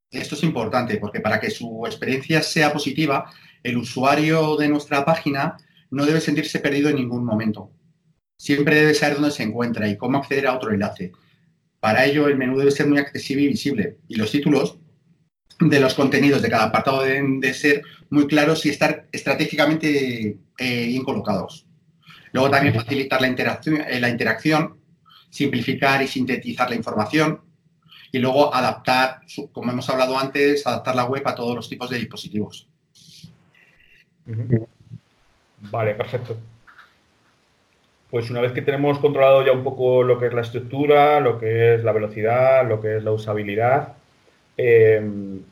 Esto 0.08 0.36
es 0.36 0.44
importante 0.44 0.98
porque 0.98 1.18
para 1.18 1.40
que 1.40 1.50
su 1.50 1.84
experiencia 1.84 2.42
sea 2.42 2.72
positiva, 2.72 3.28
el 3.64 3.76
usuario 3.76 4.56
de 4.56 4.68
nuestra 4.68 5.04
página 5.04 5.56
no 5.90 6.06
debe 6.06 6.20
sentirse 6.20 6.60
perdido 6.60 6.90
en 6.90 6.94
ningún 6.94 7.24
momento. 7.24 7.72
Siempre 8.38 8.76
debe 8.76 8.94
saber 8.94 9.16
dónde 9.16 9.32
se 9.32 9.42
encuentra 9.42 9.88
y 9.88 9.96
cómo 9.96 10.18
acceder 10.18 10.46
a 10.46 10.54
otro 10.54 10.70
enlace. 10.70 11.10
Para 11.80 12.04
ello, 12.04 12.28
el 12.28 12.36
menú 12.36 12.56
debe 12.56 12.70
ser 12.70 12.86
muy 12.86 12.98
accesible 12.98 13.42
y 13.42 13.48
visible 13.48 13.98
y 14.06 14.14
los 14.14 14.30
títulos 14.30 14.78
de 15.60 15.80
los 15.80 15.94
contenidos 15.94 16.42
de 16.42 16.50
cada 16.50 16.64
apartado 16.64 17.02
deben 17.02 17.40
de 17.40 17.54
ser 17.54 17.82
muy 18.08 18.26
claros 18.26 18.64
y 18.66 18.70
estar 18.70 19.06
estratégicamente 19.12 20.38
eh, 20.58 20.86
bien 20.86 21.04
colocados. 21.04 21.66
Luego 22.32 22.50
también 22.50 22.74
facilitar 22.74 23.20
la 23.20 23.28
interacción, 23.28 23.82
eh, 23.88 24.00
la 24.00 24.08
interacción, 24.08 24.76
simplificar 25.28 26.02
y 26.02 26.08
sintetizar 26.08 26.70
la 26.70 26.76
información 26.76 27.40
y 28.12 28.18
luego 28.18 28.54
adaptar, 28.54 29.20
como 29.52 29.70
hemos 29.70 29.88
hablado 29.88 30.18
antes, 30.18 30.66
adaptar 30.66 30.96
la 30.96 31.04
web 31.04 31.22
a 31.26 31.34
todos 31.34 31.54
los 31.54 31.68
tipos 31.68 31.90
de 31.90 31.98
dispositivos. 31.98 32.66
Vale, 35.70 35.94
perfecto. 35.94 36.36
Pues 38.10 38.28
una 38.30 38.40
vez 38.40 38.52
que 38.52 38.62
tenemos 38.62 38.98
controlado 38.98 39.46
ya 39.46 39.52
un 39.52 39.62
poco 39.62 40.02
lo 40.02 40.18
que 40.18 40.26
es 40.26 40.32
la 40.32 40.40
estructura, 40.40 41.20
lo 41.20 41.38
que 41.38 41.76
es 41.76 41.84
la 41.84 41.92
velocidad, 41.92 42.68
lo 42.68 42.80
que 42.80 42.96
es 42.96 43.04
la 43.04 43.12
usabilidad, 43.12 43.94
em, 44.56 45.42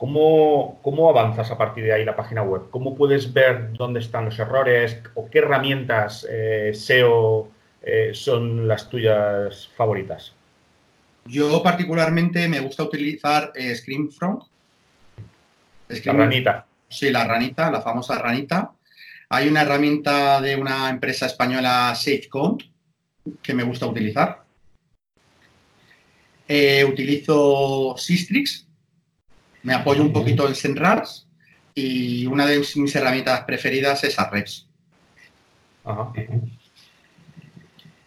¿cómo, 0.00 1.10
avanzas 1.10 1.50
a 1.50 1.58
partir 1.58 1.84
de 1.84 1.92
ahí 1.92 2.04
la 2.06 2.16
página 2.16 2.42
web? 2.42 2.70
¿Cómo 2.70 2.96
puedes 2.96 3.34
ver 3.34 3.72
dónde 3.74 4.00
están 4.00 4.24
los 4.24 4.38
errores 4.38 4.98
o 5.14 5.28
qué 5.28 5.40
herramientas 5.40 6.26
eh, 6.28 6.72
SEO 6.74 7.50
eh, 7.82 8.12
son 8.14 8.66
las 8.66 8.88
tuyas 8.88 9.68
favoritas? 9.76 10.32
Yo 11.26 11.62
particularmente 11.62 12.48
me 12.48 12.60
gusta 12.60 12.82
utilizar 12.82 13.52
eh, 13.54 13.74
ScreenFront. 13.74 14.44
la 15.88 16.12
ranita. 16.14 16.66
Sí, 16.88 17.10
la 17.10 17.24
ranita, 17.24 17.70
la 17.70 17.82
famosa 17.82 18.18
ranita. 18.18 18.72
Hay 19.28 19.48
una 19.48 19.62
herramienta 19.62 20.40
de 20.40 20.56
una 20.56 20.88
empresa 20.88 21.26
española, 21.26 21.94
SafeCount, 21.94 22.62
que 23.42 23.52
me 23.52 23.64
gusta 23.64 23.86
utilizar. 23.86 24.44
Eh, 26.48 26.84
utilizo 26.84 27.94
Sistrix, 27.98 28.66
me 29.62 29.74
apoyo 29.74 30.02
un 30.02 30.12
poquito 30.12 30.48
en 30.48 30.54
Senrars 30.54 31.26
y 31.74 32.26
una 32.26 32.46
de 32.46 32.58
mis 32.76 32.94
herramientas 32.94 33.42
preferidas 33.44 34.04
es 34.04 34.18
Ahrefs. 34.18 34.66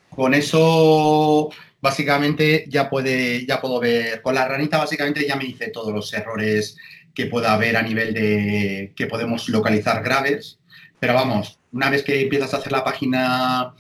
Con 0.09 0.33
eso 0.33 1.49
básicamente 1.81 2.65
ya 2.69 2.89
puede, 2.89 3.45
ya 3.45 3.59
puedo 3.59 3.79
ver, 3.79 4.21
con 4.21 4.35
la 4.35 4.47
ranita 4.47 4.77
básicamente 4.77 5.27
ya 5.27 5.35
me 5.35 5.45
dice 5.45 5.69
todos 5.69 5.93
los 5.93 6.13
errores 6.13 6.77
que 7.13 7.25
pueda 7.25 7.53
haber 7.53 7.77
a 7.77 7.81
nivel 7.81 8.13
de 8.13 8.93
que 8.95 9.07
podemos 9.07 9.49
localizar 9.49 10.03
graves. 10.03 10.59
Pero 10.99 11.13
vamos, 11.13 11.59
una 11.71 11.89
vez 11.89 12.03
que 12.03 12.21
empiezas 12.21 12.53
a 12.53 12.57
hacer 12.57 12.71
la 12.71 12.83
página, 12.83 13.73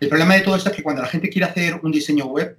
el 0.00 0.08
problema 0.08 0.34
de 0.34 0.40
todo 0.40 0.56
esto 0.56 0.70
es 0.70 0.76
que 0.76 0.82
cuando 0.82 1.02
la 1.02 1.08
gente 1.08 1.28
quiere 1.28 1.46
hacer 1.46 1.78
un 1.82 1.92
diseño 1.92 2.26
web, 2.26 2.58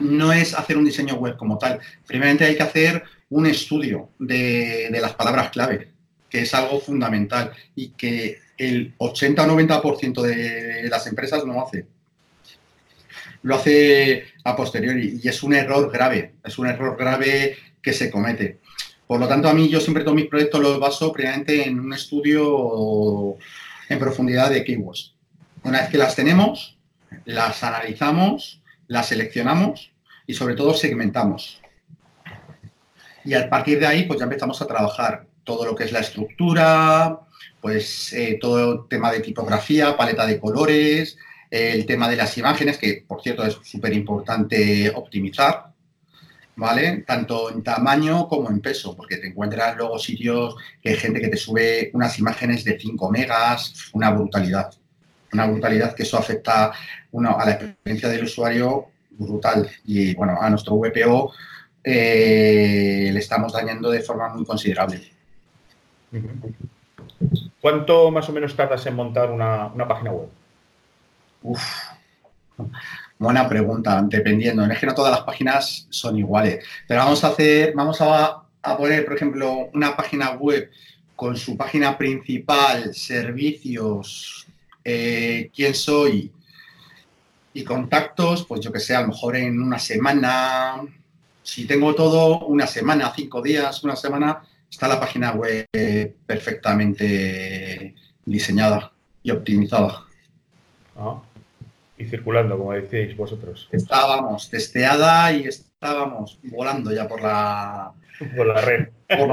no 0.00 0.32
es 0.32 0.54
hacer 0.54 0.76
un 0.76 0.84
diseño 0.84 1.16
web 1.16 1.36
como 1.36 1.58
tal. 1.58 1.80
Primeramente 2.06 2.44
hay 2.44 2.56
que 2.56 2.62
hacer 2.62 3.04
un 3.30 3.46
estudio 3.46 4.10
de, 4.18 4.88
de 4.90 5.00
las 5.00 5.14
palabras 5.14 5.50
clave, 5.50 5.88
que 6.28 6.42
es 6.42 6.54
algo 6.54 6.80
fundamental 6.80 7.52
y 7.74 7.90
que 7.90 8.38
el 8.58 8.94
80 8.98 9.42
o 9.42 9.58
90% 9.58 10.22
de 10.22 10.88
las 10.88 11.06
empresas 11.06 11.44
no 11.44 11.62
hace 11.62 11.86
lo 13.42 13.56
hace 13.56 14.24
a 14.44 14.56
posteriori 14.56 15.20
y 15.22 15.28
es 15.28 15.42
un 15.42 15.54
error 15.54 15.90
grave, 15.90 16.34
es 16.44 16.58
un 16.58 16.66
error 16.66 16.96
grave 16.98 17.56
que 17.82 17.92
se 17.92 18.10
comete. 18.10 18.58
Por 19.06 19.18
lo 19.18 19.26
tanto, 19.26 19.48
a 19.48 19.54
mí 19.54 19.68
yo 19.68 19.80
siempre 19.80 20.04
todos 20.04 20.16
mis 20.16 20.26
proyectos 20.28 20.60
los 20.60 20.78
baso 20.78 21.12
previamente 21.12 21.66
en 21.66 21.80
un 21.80 21.92
estudio 21.92 23.36
en 23.88 23.98
profundidad 23.98 24.50
de 24.50 24.64
keywords. 24.64 25.14
Una 25.64 25.80
vez 25.80 25.90
que 25.90 25.98
las 25.98 26.14
tenemos, 26.14 26.78
las 27.24 27.64
analizamos, 27.64 28.62
las 28.86 29.08
seleccionamos 29.08 29.90
y 30.26 30.34
sobre 30.34 30.54
todo 30.54 30.74
segmentamos. 30.74 31.59
Y 33.24 33.34
a 33.34 33.48
partir 33.48 33.78
de 33.78 33.86
ahí, 33.86 34.04
pues 34.04 34.18
ya 34.18 34.24
empezamos 34.24 34.60
a 34.62 34.66
trabajar 34.66 35.26
todo 35.44 35.64
lo 35.64 35.74
que 35.74 35.84
es 35.84 35.92
la 35.92 36.00
estructura, 36.00 37.20
pues 37.60 38.12
eh, 38.12 38.38
todo 38.40 38.72
el 38.72 38.88
tema 38.88 39.12
de 39.12 39.20
tipografía, 39.20 39.96
paleta 39.96 40.26
de 40.26 40.40
colores, 40.40 41.16
el 41.50 41.84
tema 41.84 42.08
de 42.08 42.16
las 42.16 42.36
imágenes, 42.38 42.78
que 42.78 43.04
por 43.06 43.22
cierto 43.22 43.44
es 43.44 43.58
súper 43.62 43.92
importante 43.92 44.90
optimizar, 44.94 45.72
¿vale? 46.56 47.04
Tanto 47.06 47.50
en 47.50 47.62
tamaño 47.62 48.28
como 48.28 48.50
en 48.50 48.60
peso, 48.60 48.96
porque 48.96 49.16
te 49.16 49.28
encuentras 49.28 49.76
luego 49.76 49.98
sitios 49.98 50.54
que 50.82 50.90
hay 50.90 50.96
gente 50.96 51.20
que 51.20 51.28
te 51.28 51.36
sube 51.36 51.90
unas 51.92 52.18
imágenes 52.18 52.64
de 52.64 52.78
5 52.78 53.10
megas, 53.10 53.90
una 53.92 54.10
brutalidad. 54.10 54.72
Una 55.32 55.46
brutalidad 55.46 55.94
que 55.94 56.02
eso 56.02 56.18
afecta 56.18 56.66
a 56.66 57.44
la 57.44 57.52
experiencia 57.52 58.08
del 58.08 58.24
usuario 58.24 58.86
brutal. 59.10 59.68
Y 59.84 60.14
bueno, 60.14 60.38
a 60.40 60.50
nuestro 60.50 60.76
VPO 60.76 61.32
eh, 61.84 63.10
le 63.12 63.18
estamos 63.18 63.52
dañando 63.52 63.90
de 63.90 64.00
forma 64.00 64.28
muy 64.28 64.44
considerable. 64.44 65.00
¿Cuánto 67.60 68.10
más 68.10 68.28
o 68.28 68.32
menos 68.32 68.56
tardas 68.56 68.84
en 68.86 68.94
montar 68.94 69.30
una 69.30 69.88
página 69.88 70.12
web? 70.12 70.28
Uf, 71.42 71.62
buena 73.18 73.48
pregunta, 73.48 74.02
dependiendo. 74.06 74.64
Es 74.64 74.78
que 74.78 74.86
no 74.86 74.94
todas 74.94 75.12
las 75.12 75.22
páginas 75.22 75.86
son 75.90 76.18
iguales. 76.18 76.64
Pero 76.86 77.00
vamos 77.00 77.24
a 77.24 77.28
hacer, 77.28 77.72
vamos 77.74 77.98
a, 78.00 78.42
poner, 78.76 79.04
por 79.04 79.14
ejemplo, 79.14 79.70
una 79.72 79.96
página 79.96 80.32
web 80.32 80.70
con 81.16 81.36
su 81.36 81.56
página 81.56 81.96
principal, 81.96 82.94
servicios, 82.94 84.46
eh, 84.84 85.50
quién 85.54 85.74
soy 85.74 86.32
y 87.52 87.64
contactos, 87.64 88.46
pues 88.46 88.60
yo 88.60 88.72
que 88.72 88.80
sé, 88.80 88.94
a 88.94 89.02
lo 89.02 89.08
mejor 89.08 89.36
en 89.36 89.60
una 89.60 89.78
semana, 89.78 90.82
si 91.50 91.66
tengo 91.66 91.94
todo, 91.94 92.46
una 92.46 92.66
semana, 92.66 93.12
cinco 93.14 93.42
días, 93.42 93.82
una 93.82 93.96
semana, 93.96 94.42
está 94.70 94.86
la 94.86 95.00
página 95.00 95.32
web 95.32 95.66
perfectamente 96.26 97.94
diseñada 98.24 98.92
y 99.22 99.30
optimizada. 99.32 100.04
Ah 100.96 101.20
y 102.00 102.06
circulando, 102.06 102.56
como 102.56 102.72
decíais 102.72 103.14
vosotros. 103.14 103.68
Estábamos 103.70 104.48
testeada 104.48 105.30
y 105.32 105.44
estábamos 105.44 106.38
volando 106.44 106.90
ya 106.92 107.06
por 107.06 107.20
la, 107.20 107.92
por 108.36 108.46
la 108.46 108.60
red. 108.62 108.88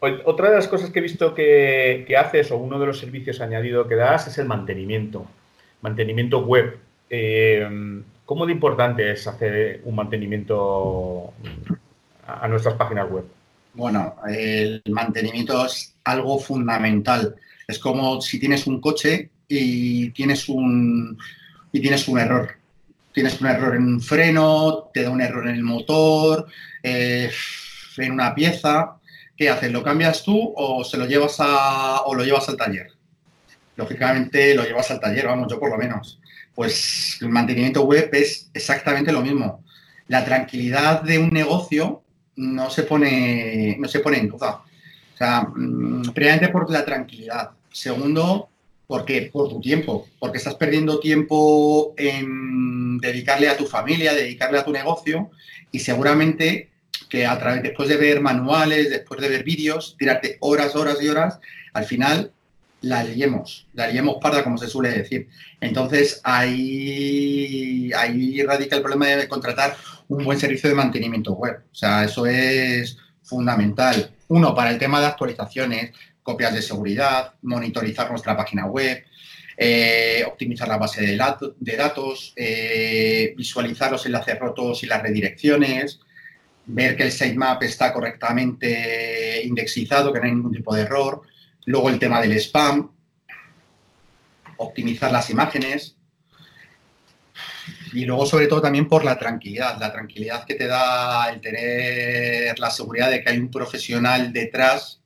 Otra 0.00 0.50
de 0.50 0.56
las 0.56 0.68
cosas 0.68 0.90
que 0.90 0.98
he 0.98 1.02
visto 1.02 1.34
que, 1.34 2.06
haces 2.18 2.50
o 2.50 2.58
uno 2.58 2.78
de 2.78 2.86
los 2.86 2.98
servicios 2.98 3.40
añadidos 3.40 3.86
que 3.86 3.96
das 3.96 4.26
es 4.28 4.38
el 4.38 4.46
mantenimiento, 4.46 5.26
mantenimiento 5.80 6.44
web. 6.44 6.78
Eh, 7.08 8.02
¿Cómo 8.30 8.46
de 8.46 8.52
importante 8.52 9.10
es 9.10 9.26
hacer 9.26 9.80
un 9.82 9.96
mantenimiento 9.96 11.34
a 12.24 12.46
nuestras 12.46 12.76
páginas 12.76 13.10
web? 13.10 13.24
Bueno, 13.74 14.14
el 14.28 14.80
mantenimiento 14.88 15.66
es 15.66 15.96
algo 16.04 16.38
fundamental. 16.38 17.34
Es 17.66 17.80
como 17.80 18.20
si 18.20 18.38
tienes 18.38 18.68
un 18.68 18.80
coche 18.80 19.30
y 19.48 20.10
tienes 20.10 20.48
un, 20.48 21.18
y 21.72 21.80
tienes 21.80 22.06
un 22.06 22.20
error. 22.20 22.52
Tienes 23.12 23.40
un 23.40 23.48
error 23.48 23.74
en 23.74 23.82
un 23.82 24.00
freno, 24.00 24.90
te 24.94 25.02
da 25.02 25.10
un 25.10 25.20
error 25.20 25.48
en 25.48 25.56
el 25.56 25.64
motor, 25.64 26.46
eh, 26.84 27.32
en 27.96 28.12
una 28.12 28.32
pieza. 28.32 28.94
¿Qué 29.36 29.50
haces? 29.50 29.72
¿Lo 29.72 29.82
cambias 29.82 30.22
tú 30.22 30.54
o 30.56 30.84
se 30.84 30.98
lo 30.98 31.06
llevas 31.06 31.38
a, 31.40 32.02
o 32.02 32.14
lo 32.14 32.22
llevas 32.22 32.48
al 32.48 32.56
taller? 32.56 32.92
Lógicamente 33.74 34.54
lo 34.54 34.62
llevas 34.62 34.88
al 34.92 35.00
taller, 35.00 35.26
vamos, 35.26 35.50
yo 35.50 35.58
por 35.58 35.70
lo 35.70 35.76
menos. 35.76 36.20
Pues 36.60 37.16
el 37.22 37.30
mantenimiento 37.30 37.84
web 37.84 38.10
es 38.12 38.50
exactamente 38.52 39.12
lo 39.12 39.22
mismo. 39.22 39.64
La 40.08 40.26
tranquilidad 40.26 41.00
de 41.00 41.18
un 41.18 41.30
negocio 41.30 42.02
no 42.36 42.68
se 42.68 42.82
pone, 42.82 43.78
no 43.80 43.88
se 43.88 44.00
pone 44.00 44.18
en 44.18 44.28
duda. 44.28 44.56
O 45.14 45.16
sea, 45.16 45.40
mm, 45.40 46.12
primeramente 46.12 46.52
por 46.52 46.70
la 46.70 46.84
tranquilidad. 46.84 47.52
Segundo, 47.72 48.50
¿Por 48.86 49.06
qué? 49.06 49.30
Por 49.32 49.48
tu 49.48 49.58
tiempo, 49.58 50.06
porque 50.18 50.36
estás 50.36 50.56
perdiendo 50.56 51.00
tiempo 51.00 51.94
en 51.96 52.98
dedicarle 52.98 53.48
a 53.48 53.56
tu 53.56 53.64
familia, 53.64 54.12
dedicarle 54.12 54.58
a 54.58 54.64
tu 54.64 54.72
negocio 54.72 55.30
y 55.72 55.78
seguramente 55.78 56.68
que 57.08 57.24
a 57.24 57.38
través, 57.38 57.62
después 57.62 57.88
de 57.88 57.96
ver 57.96 58.20
manuales, 58.20 58.90
después 58.90 59.18
de 59.22 59.30
ver 59.30 59.44
vídeos, 59.44 59.96
tirarte 59.98 60.36
horas, 60.40 60.76
horas 60.76 61.00
y 61.00 61.08
horas, 61.08 61.40
al 61.72 61.86
final 61.86 62.32
la 62.82 63.04
liemos, 63.04 63.68
la 63.74 63.88
liemos 63.88 64.16
parda, 64.20 64.42
como 64.42 64.58
se 64.58 64.68
suele 64.68 64.90
decir. 64.90 65.28
Entonces 65.60 66.20
ahí, 66.24 67.90
ahí 67.92 68.42
radica 68.42 68.76
el 68.76 68.82
problema 68.82 69.06
de 69.06 69.28
contratar 69.28 69.76
un 70.08 70.24
buen 70.24 70.38
servicio 70.38 70.68
de 70.68 70.76
mantenimiento 70.76 71.32
web. 71.34 71.62
O 71.70 71.74
sea, 71.74 72.04
eso 72.04 72.26
es 72.26 72.96
fundamental. 73.22 74.10
Uno, 74.28 74.54
para 74.54 74.70
el 74.70 74.78
tema 74.78 75.00
de 75.00 75.06
actualizaciones, 75.06 75.92
copias 76.22 76.54
de 76.54 76.62
seguridad, 76.62 77.34
monitorizar 77.42 78.08
nuestra 78.10 78.36
página 78.36 78.66
web, 78.66 79.04
eh, 79.56 80.24
optimizar 80.26 80.68
la 80.68 80.78
base 80.78 81.02
de, 81.02 81.16
datos, 81.76 82.32
eh, 82.36 83.34
visualizar 83.36 83.92
los 83.92 84.06
enlaces 84.06 84.38
rotos 84.38 84.82
y 84.82 84.86
las 84.86 85.02
redirecciones, 85.02 86.00
ver 86.66 86.96
que 86.96 87.02
el 87.02 87.12
sitemap 87.12 87.62
está 87.62 87.92
correctamente 87.92 89.42
indexizado, 89.44 90.12
que 90.12 90.20
no 90.20 90.24
hay 90.24 90.32
ningún 90.32 90.52
tipo 90.52 90.74
de 90.74 90.82
error. 90.82 91.22
Luego 91.70 91.88
el 91.88 92.00
tema 92.00 92.20
del 92.20 92.32
spam, 92.32 92.90
optimizar 94.56 95.12
las 95.12 95.30
imágenes. 95.30 95.96
Y 97.92 98.04
luego, 98.06 98.26
sobre 98.26 98.48
todo, 98.48 98.60
también 98.60 98.88
por 98.88 99.04
la 99.04 99.16
tranquilidad, 99.16 99.78
la 99.78 99.92
tranquilidad 99.92 100.44
que 100.44 100.56
te 100.56 100.66
da 100.66 101.30
el 101.30 101.40
tener 101.40 102.58
la 102.58 102.70
seguridad 102.70 103.08
de 103.08 103.22
que 103.22 103.30
hay 103.30 103.38
un 103.38 103.52
profesional 103.52 104.32
detrás 104.32 105.00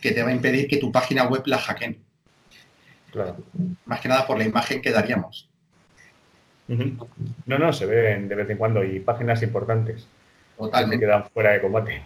que 0.00 0.10
te 0.10 0.24
va 0.24 0.30
a 0.30 0.34
impedir 0.34 0.66
que 0.66 0.78
tu 0.78 0.90
página 0.90 1.22
web 1.28 1.44
la 1.46 1.58
hackeen. 1.58 2.02
Claro. 3.12 3.36
Más 3.84 4.00
que 4.00 4.08
nada 4.08 4.26
por 4.26 4.38
la 4.38 4.44
imagen 4.44 4.82
que 4.82 4.90
daríamos. 4.90 5.48
No, 6.66 7.58
no, 7.58 7.72
se 7.72 7.86
ven 7.86 8.26
de 8.26 8.34
vez 8.34 8.50
en 8.50 8.58
cuando 8.58 8.82
y 8.82 8.98
páginas 8.98 9.40
importantes. 9.44 10.08
Totalmente. 10.58 10.96
Que 10.96 11.06
quedan 11.06 11.30
fuera 11.30 11.52
de 11.52 11.60
combate. 11.60 12.02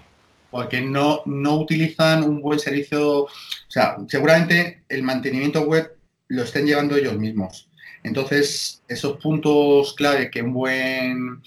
Porque 0.57 0.81
no, 0.81 1.23
no 1.27 1.57
utilizan 1.57 2.25
un 2.25 2.43
buen 2.43 2.59
servicio. 2.59 3.25
O 3.25 3.29
sea, 3.69 3.97
seguramente 4.09 4.83
el 4.89 5.03
mantenimiento 5.03 5.63
web 5.63 5.97
lo 6.29 6.43
estén 6.43 6.67
llevando 6.67 6.97
ellos 6.97 7.17
mismos. 7.17 7.69
Entonces, 8.03 8.83
esos 8.89 9.19
puntos 9.19 9.95
clave 9.95 10.31
que 10.31 10.43
un 10.43 10.53
buen, 10.53 11.43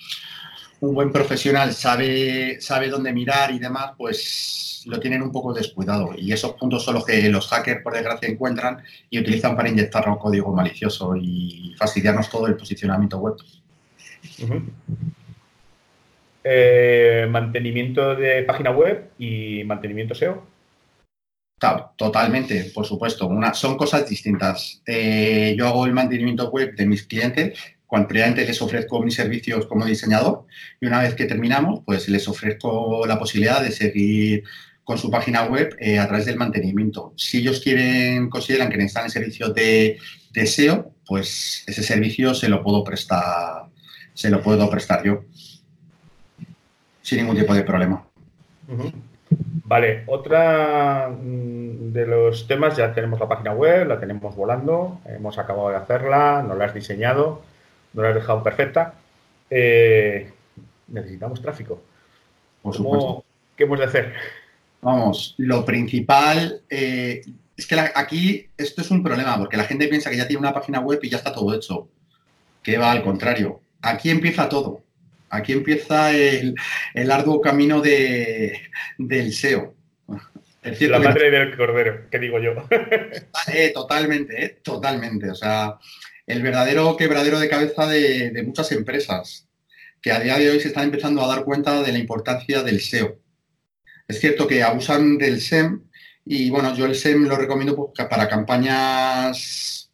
un 0.81 0.93
buen 0.93 1.11
profesional 1.11 1.73
sabe, 1.73 2.59
sabe 2.61 2.89
dónde 2.89 3.13
mirar 3.13 3.51
y 3.51 3.59
demás, 3.59 3.91
pues 3.97 4.83
lo 4.85 4.99
tienen 4.99 5.21
un 5.21 5.31
poco 5.31 5.53
descuidado. 5.53 6.13
Y 6.17 6.31
esos 6.31 6.53
puntos 6.53 6.83
son 6.83 6.95
los 6.95 7.05
que 7.05 7.29
los 7.29 7.47
hackers, 7.47 7.81
por 7.81 7.93
desgracia, 7.93 8.29
encuentran 8.29 8.81
y 9.09 9.19
utilizan 9.19 9.55
para 9.55 9.69
inyectar 9.69 10.07
un 10.09 10.17
código 10.17 10.53
malicioso 10.53 11.15
y 11.15 11.73
fastidiarnos 11.77 12.29
todo 12.29 12.47
el 12.47 12.55
posicionamiento 12.55 13.17
web. 13.17 13.35
Eh, 16.43 17.27
mantenimiento 17.29 18.15
de 18.15 18.43
página 18.43 18.71
web 18.71 19.09
y 19.17 19.63
mantenimiento 19.65 20.15
SEO 20.15 20.47
totalmente, 21.97 22.71
por 22.73 22.85
supuesto. 22.85 23.29
Son 23.53 23.77
cosas 23.77 24.09
distintas. 24.09 24.81
Eh, 24.85 25.55
yo 25.57 25.67
hago 25.67 25.85
el 25.85 25.93
mantenimiento 25.93 26.49
web 26.49 26.75
de 26.75 26.85
mis 26.85 27.03
clientes. 27.03 27.57
Cuando 27.85 28.13
les 28.13 28.61
ofrezco 28.61 29.01
mis 29.01 29.15
servicios 29.15 29.65
como 29.65 29.85
diseñador 29.85 30.45
y 30.79 30.85
una 30.85 31.01
vez 31.01 31.15
que 31.15 31.25
terminamos, 31.25 31.81
pues 31.85 32.07
les 32.07 32.27
ofrezco 32.27 33.05
la 33.07 33.17
posibilidad 33.17 33.63
de 33.63 33.71
seguir 33.71 34.43
con 34.83 34.97
su 34.97 35.09
página 35.09 35.45
web 35.45 35.75
eh, 35.79 35.97
a 35.97 36.07
través 36.07 36.25
del 36.27 36.37
mantenimiento. 36.37 37.13
Si 37.17 37.39
ellos 37.39 37.59
quieren, 37.61 38.29
consideran 38.29 38.69
que 38.69 38.77
necesitan 38.77 39.05
el 39.05 39.11
servicio 39.11 39.49
de, 39.49 39.97
SEO, 40.45 40.93
pues 41.05 41.63
ese 41.67 41.83
servicio 41.83 42.33
se 42.35 42.47
lo 42.47 42.63
puedo 42.63 42.83
prestar, 42.83 43.65
se 44.13 44.29
lo 44.29 44.41
puedo 44.41 44.69
prestar 44.69 45.03
yo 45.03 45.25
sin 47.09 47.19
ningún 47.19 47.37
tipo 47.37 47.53
de 47.53 47.63
problema. 47.63 48.05
Vale, 49.65 50.03
otra 50.05 51.09
mm, 51.09 51.91
de 51.91 52.05
los 52.05 52.47
temas, 52.47 52.77
ya 52.77 52.93
tenemos 52.93 53.19
la 53.19 53.27
página 53.27 53.51
web, 53.53 53.87
la 53.87 53.99
tenemos 53.99 54.35
volando, 54.35 54.99
hemos 55.05 55.37
acabado 55.39 55.69
de 55.69 55.77
hacerla, 55.77 56.43
no 56.47 56.55
la 56.55 56.65
has 56.65 56.73
diseñado, 56.73 57.41
no 57.93 58.03
la 58.03 58.09
has 58.09 58.15
dejado 58.15 58.43
perfecta. 58.43 58.93
Eh, 59.49 60.31
necesitamos 60.87 61.41
tráfico. 61.41 61.81
¿Qué 63.55 63.63
hemos 63.63 63.79
de 63.79 63.85
hacer? 63.85 64.13
Vamos, 64.81 65.33
lo 65.37 65.65
principal 65.65 66.61
eh, 66.69 67.21
es 67.57 67.67
que 67.67 67.75
aquí 67.95 68.49
esto 68.55 68.81
es 68.81 68.91
un 68.91 69.03
problema, 69.03 69.37
porque 69.37 69.57
la 69.57 69.63
gente 69.63 69.87
piensa 69.87 70.09
que 70.09 70.17
ya 70.17 70.27
tiene 70.27 70.41
una 70.41 70.53
página 70.53 70.79
web 70.79 70.99
y 71.01 71.09
ya 71.09 71.17
está 71.17 71.33
todo 71.33 71.53
hecho. 71.53 71.87
Que 72.61 72.77
va 72.77 72.91
al 72.91 73.03
contrario. 73.03 73.61
Aquí 73.81 74.09
empieza 74.09 74.47
todo. 74.47 74.81
Aquí 75.29 75.53
empieza 75.53 76.11
el, 76.11 76.55
arduo 77.11 77.41
camino 77.41 77.81
de, 77.81 78.59
del 78.97 79.33
SEO. 79.33 79.75
la 80.63 80.99
madre 80.99 81.31
del 81.31 81.55
cordero, 81.55 82.09
¿qué 82.09 82.19
digo 82.19 82.39
yo? 82.39 82.67
Eh, 83.53 83.71
totalmente, 83.73 84.43
eh, 84.43 84.59
totalmente. 84.63 85.29
O 85.29 85.35
sea, 85.35 85.77
el 86.25 86.41
verdadero 86.41 86.95
quebradero 86.97 87.39
de 87.39 87.49
cabeza 87.49 87.87
de, 87.87 88.43
muchas 88.45 88.71
empresas 88.71 89.47
que 90.01 90.11
a 90.11 90.19
día 90.19 90.37
de 90.37 90.49
hoy 90.49 90.59
se 90.59 90.69
están 90.69 90.85
empezando 90.85 91.23
a 91.23 91.27
dar 91.27 91.43
cuenta 91.43 91.81
de 91.81 91.91
la 91.91 91.97
importancia 91.97 92.63
del 92.63 92.79
SEO. 92.79 93.19
Es 94.07 94.19
cierto 94.19 94.47
que 94.47 94.63
abusan 94.63 95.17
del 95.17 95.41
SEM 95.41 95.83
y 96.25 96.49
bueno, 96.49 96.75
yo 96.75 96.85
el 96.85 96.95
SEM 96.95 97.27
lo 97.27 97.35
recomiendo 97.35 97.91
para 98.09 98.29
campañas 98.29 99.91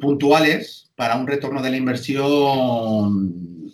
puntuales, 0.00 0.83
para 0.96 1.16
un 1.16 1.26
retorno 1.26 1.62
de 1.62 1.70
la 1.70 1.76
inversión 1.76 3.72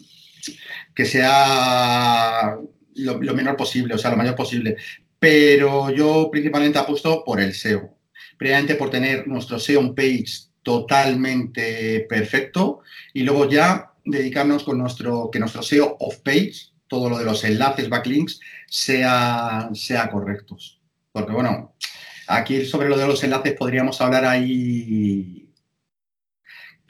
que 0.94 1.04
sea 1.04 2.56
lo, 2.96 3.34
menor 3.34 3.56
posible, 3.56 3.94
o 3.94 3.98
sea, 3.98 4.10
lo 4.10 4.16
mayor 4.16 4.34
posible. 4.34 4.76
Pero 5.18 5.90
yo 5.90 6.28
principalmente 6.30 6.78
apuesto 6.78 7.22
por 7.24 7.40
el 7.40 7.54
SEO. 7.54 7.96
Primeramente 8.36 8.74
por 8.74 8.90
tener 8.90 9.28
nuestro 9.28 9.58
SEO 9.58 9.94
page 9.94 10.50
totalmente 10.62 12.06
perfecto 12.08 12.80
y 13.12 13.22
luego 13.22 13.48
ya 13.48 13.92
dedicarnos 14.04 14.64
con 14.64 14.78
nuestro, 14.78 15.30
que 15.30 15.38
nuestro 15.38 15.62
SEO 15.62 15.96
off 16.00 16.18
page, 16.18 16.72
todo 16.88 17.08
lo 17.08 17.18
de 17.18 17.24
los 17.24 17.44
enlaces, 17.44 17.88
backlinks, 17.88 18.40
sea, 18.66 19.68
sea 19.74 20.10
correctos. 20.10 20.80
Porque 21.12 21.32
bueno, 21.32 21.74
aquí 22.26 22.64
sobre 22.64 22.88
lo 22.88 22.96
de 22.96 23.06
los 23.06 23.22
enlaces 23.22 23.54
podríamos 23.54 24.00
hablar 24.00 24.24
ahí 24.24 25.49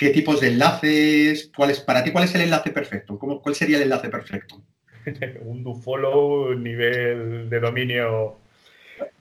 qué 0.01 0.09
tipos 0.09 0.41
de 0.41 0.49
enlaces, 0.49 1.51
cuál 1.55 1.71
es, 1.71 1.81
para 1.81 2.03
ti, 2.03 2.11
¿cuál 2.11 2.25
es 2.25 2.35
el 2.35 2.41
enlace 2.41 2.71
perfecto? 2.71 3.19
¿Cómo, 3.19 3.43
¿Cuál 3.43 3.55
sería 3.55 3.77
el 3.77 3.83
enlace 3.83 4.09
perfecto? 4.09 4.63
un 5.43 5.63
do 5.63 5.75
follow 5.75 6.55
nivel 6.55 7.51
de 7.51 7.61
dominio. 7.61 8.39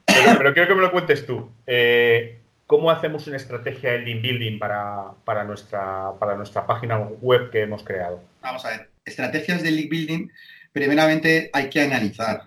Pero, 0.06 0.54
quiero 0.54 0.68
que 0.68 0.74
me 0.74 0.80
lo 0.80 0.90
cuentes 0.90 1.26
tú. 1.26 1.50
Eh, 1.66 2.38
¿Cómo 2.66 2.90
hacemos 2.90 3.26
una 3.26 3.36
estrategia 3.36 3.92
de 3.92 3.98
link 3.98 4.22
building 4.22 4.58
para, 4.58 5.44
nuestra, 5.44 6.12
para 6.18 6.34
nuestra 6.34 6.66
página 6.66 6.98
web 6.98 7.50
que 7.50 7.60
hemos 7.60 7.82
creado? 7.82 8.22
Vamos 8.40 8.64
a 8.64 8.70
ver, 8.70 8.88
estrategias 9.04 9.62
de 9.62 9.72
link 9.72 9.90
building, 9.90 10.28
primeramente 10.72 11.50
hay 11.52 11.68
que 11.68 11.82
analizar. 11.82 12.44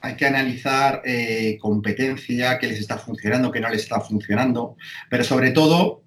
Hay 0.00 0.16
que 0.16 0.24
analizar 0.26 1.02
eh, 1.04 1.58
competencia, 1.60 2.58
qué 2.58 2.66
les 2.66 2.80
está 2.80 2.96
funcionando, 2.96 3.50
qué 3.50 3.60
no 3.60 3.68
les 3.68 3.82
está 3.82 4.00
funcionando, 4.00 4.76
pero 5.10 5.22
sobre 5.22 5.50
todo 5.50 6.04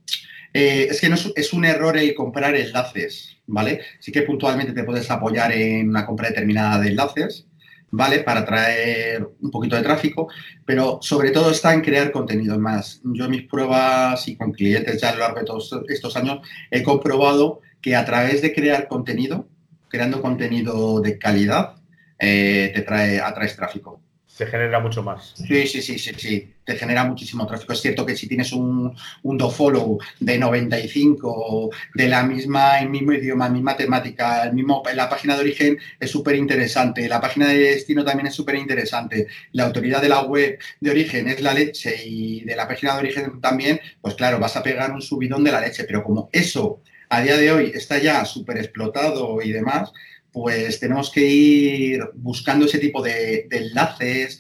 eh, 0.60 0.88
es 0.90 1.00
que 1.00 1.08
no 1.08 1.16
es, 1.36 1.54
un 1.54 1.66
error 1.66 1.96
el 1.98 2.16
comprar 2.16 2.56
enlaces, 2.56 3.38
¿vale? 3.46 3.82
Sí 4.00 4.12
que 4.12 4.24
puntualmente 4.24 4.74
te 4.74 4.84
puedes 4.84 5.12
apoyar 5.12 5.52
en 5.52 5.88
una 5.90 6.04
compra 6.04 6.30
determinada 6.30 6.80
de 6.80 6.90
enlaces, 6.90 7.46
¿vale? 7.92 8.22
Para 8.22 8.44
traer 8.44 9.30
un 9.40 9.52
poquito 9.52 9.76
de 9.76 9.84
tráfico, 9.84 10.30
pero 10.66 10.98
sobre 11.00 11.30
todo 11.30 11.52
está 11.52 11.76
en 11.76 11.82
crear 11.82 12.12
contenido 12.12 12.58
más. 12.58 13.02
Yo 13.04 13.26
en 13.26 13.32
mis 13.32 13.44
pruebas 13.44 14.28
y 14.28 14.36
con 14.36 14.52
clientes 14.52 15.00
ya 15.00 15.10
a 15.10 15.14
lo 15.14 15.20
largo 15.20 15.38
de 15.38 15.46
todos 15.46 15.80
estos 15.90 16.18
años 16.18 16.40
he 16.72 16.82
comprobado 16.82 17.62
que 17.80 17.96
a 17.96 18.04
través 18.04 18.42
de 18.42 18.52
crear 18.52 18.88
contenido, 18.88 19.48
creando 19.90 20.24
contenido 20.24 21.02
de 21.02 21.20
calidad, 21.20 21.76
eh, 22.18 22.72
te 22.74 22.82
trae, 22.82 23.22
atraes 23.22 23.56
tráfico 23.56 24.02
se 24.38 24.46
genera 24.46 24.80
mucho 24.80 25.02
más. 25.02 25.34
Sí, 25.36 25.66
sí, 25.66 25.82
sí, 25.82 25.98
sí, 25.98 26.12
sí, 26.16 26.54
te 26.64 26.76
genera 26.76 27.04
muchísimo 27.04 27.48
tráfico. 27.48 27.74
Es 27.74 27.82
cierto 27.82 28.06
que 28.06 28.16
si 28.16 28.28
tienes 28.28 28.52
un, 28.54 28.96
un 29.24 29.38
dofollow 29.38 29.98
de 30.20 30.38
95, 30.38 31.72
de 31.96 32.08
la 32.08 32.22
misma, 32.22 32.80
el 32.80 32.90
mismo 32.90 33.14
idioma, 33.14 33.50
misma 33.50 33.76
temática, 33.76 34.44
el 34.44 34.54
mismo, 34.54 34.84
la 34.94 35.10
página 35.10 35.34
de 35.34 35.42
origen 35.42 35.80
es 36.00 36.12
súper 36.12 36.36
interesante, 36.36 37.10
la 37.10 37.20
página 37.20 37.48
de 37.48 37.58
destino 37.58 38.06
también 38.06 38.28
es 38.28 38.36
súper 38.36 38.56
interesante, 38.56 39.26
la 39.54 39.66
autoridad 39.66 40.04
de 40.04 40.10
la 40.10 40.22
web 40.22 40.60
de 40.82 40.92
origen 40.92 41.28
es 41.30 41.42
la 41.42 41.56
leche 41.56 41.96
y 42.06 42.42
de 42.42 42.56
la 42.56 42.68
página 42.68 42.94
de 42.94 43.00
origen 43.00 43.42
también, 43.42 43.80
pues 44.02 44.14
claro, 44.14 44.38
vas 44.38 44.56
a 44.56 44.62
pegar 44.62 44.92
un 44.92 45.02
subidón 45.02 45.44
de 45.44 45.52
la 45.52 45.62
leche, 45.62 45.84
pero 45.86 46.04
como 46.04 46.30
eso 46.32 46.84
a 47.10 47.22
día 47.22 47.38
de 47.38 47.52
hoy 47.52 47.72
está 47.74 47.98
ya 47.98 48.24
súper 48.26 48.58
explotado 48.58 49.42
y 49.42 49.52
demás, 49.52 49.92
pues 50.40 50.80
tenemos 50.80 51.10
que 51.10 51.26
ir 51.26 52.00
buscando 52.14 52.68
ese 52.68 52.78
tipo 52.78 53.02
de, 53.02 53.48
enlaces. 53.50 54.40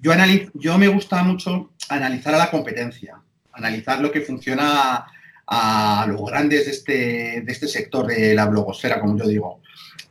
Yo, 0.00 0.12
yo 0.54 0.76
me 0.76 0.88
gusta 0.88 1.22
mucho 1.22 1.70
analizar 1.88 2.34
a 2.34 2.38
la 2.38 2.50
competencia, 2.50 3.20
analizar 3.52 4.00
lo 4.00 4.10
que 4.10 4.22
funciona 4.22 5.06
a 5.46 6.06
los 6.08 6.20
grandes 6.28 6.64
de 6.64 6.72
este, 6.72 7.42
de 7.42 7.52
este 7.52 7.68
sector 7.68 8.08
de 8.08 8.34
la 8.34 8.46
blogosfera, 8.46 8.98
como 9.00 9.16
yo 9.16 9.28
digo. 9.28 9.60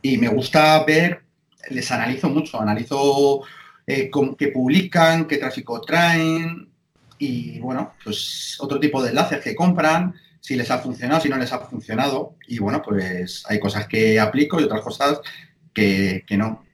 Y 0.00 0.16
me 0.16 0.28
gusta 0.28 0.82
ver, 0.84 1.20
les 1.68 1.90
analizo 1.90 2.30
mucho, 2.30 2.58
analizo 2.58 3.42
eh, 3.86 4.10
qué 4.38 4.48
publican, 4.48 5.26
qué 5.26 5.36
tráfico 5.36 5.82
traen 5.82 6.70
y, 7.18 7.58
bueno, 7.58 7.92
pues 8.02 8.56
otro 8.58 8.80
tipo 8.80 9.02
de 9.02 9.10
enlaces 9.10 9.42
que 9.42 9.54
compran 9.54 10.14
si 10.46 10.54
les 10.54 10.70
ha 10.70 10.78
funcionado, 10.78 11.20
si 11.20 11.28
no 11.28 11.38
les 11.38 11.52
ha 11.52 11.58
funcionado. 11.58 12.36
Y 12.46 12.60
bueno, 12.60 12.80
pues 12.80 13.42
hay 13.48 13.58
cosas 13.58 13.88
que 13.88 14.20
aplico 14.20 14.60
y 14.60 14.62
otras 14.62 14.80
cosas 14.80 15.20
que, 15.74 16.22
no. 16.30 16.64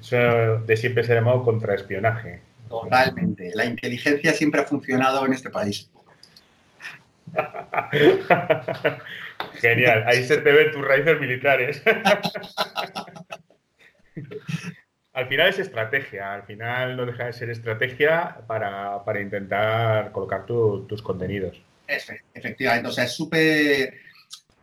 Eso 0.00 0.16
de 0.60 0.74
siempre 0.74 1.04
se 1.04 1.12
ha 1.12 1.16
llamado 1.16 1.44
contraespionaje. 1.44 2.40
Totalmente. 2.66 3.50
La 3.54 3.66
inteligencia 3.66 4.32
siempre 4.32 4.62
ha 4.62 4.64
funcionado 4.64 5.26
en 5.26 5.34
este 5.34 5.50
país. 5.50 5.90
Genial. 9.60 10.04
Ahí 10.06 10.24
se 10.24 10.38
te 10.38 10.50
ven 10.50 10.72
tus 10.72 10.82
raíces 10.82 11.20
militares. 11.20 11.82
al 15.12 15.28
final 15.28 15.48
es 15.48 15.58
estrategia, 15.58 16.32
al 16.32 16.44
final 16.44 16.96
no 16.96 17.04
deja 17.04 17.26
de 17.26 17.34
ser 17.34 17.50
estrategia 17.50 18.38
para, 18.46 19.20
intentar 19.20 20.10
colocar 20.10 20.46
tus 20.46 21.02
contenidos. 21.02 21.60
Efectivamente, 21.88 22.88
o 22.88 22.92
sea, 22.92 23.04
es 23.04 23.12
súper... 23.12 23.94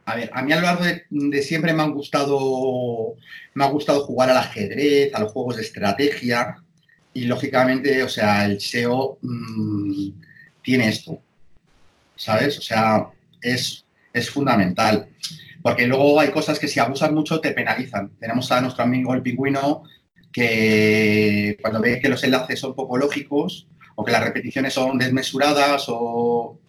A 0.05 0.15
ver, 0.15 0.29
a 0.33 0.43
mí 0.43 0.53
a 0.53 0.57
lo 0.57 0.61
largo 0.61 0.83
de, 0.83 1.41
siempre 1.41 1.73
me 1.73 1.81
han 1.81 1.91
gustado, 1.91 3.15
me 3.55 3.63
ha 3.63 3.69
gustado 3.69 4.05
jugar 4.05 4.29
al 4.29 4.37
ajedrez, 4.37 5.11
a 5.15 5.19
los 5.19 5.31
juegos 5.31 5.55
de 5.55 5.63
estrategia 5.63 6.57
y 7.11 7.25
lógicamente, 7.25 8.03
o 8.03 8.09
sea, 8.09 8.45
el 8.45 8.61
SEO 8.61 9.17
mm, 9.21 10.09
tiene 10.61 10.89
esto, 10.89 11.19
¿sabes? 12.15 12.59
O 12.59 12.61
sea, 12.61 13.07
es, 13.41 13.83
es 14.13 14.29
fundamental. 14.29 15.09
Porque 15.63 15.87
luego 15.87 16.19
hay 16.19 16.29
cosas 16.29 16.59
que 16.59 16.67
si 16.67 16.79
abusas 16.79 17.11
mucho 17.11 17.39
te 17.39 17.51
penalizan. 17.51 18.11
Tenemos 18.19 18.51
a 18.51 18.61
nuestro 18.61 18.83
amigo 18.83 19.15
el 19.15 19.23
pingüino 19.23 19.83
que 20.31 21.57
cuando 21.61 21.81
ve 21.81 21.99
que 21.99 22.09
los 22.09 22.23
enlaces 22.23 22.59
son 22.59 22.75
poco 22.75 22.97
lógicos 22.97 23.67
o 23.95 24.05
que 24.05 24.11
las 24.11 24.23
repeticiones 24.23 24.73
son 24.73 24.99
desmesuradas 24.99 25.85
o, 25.87 26.59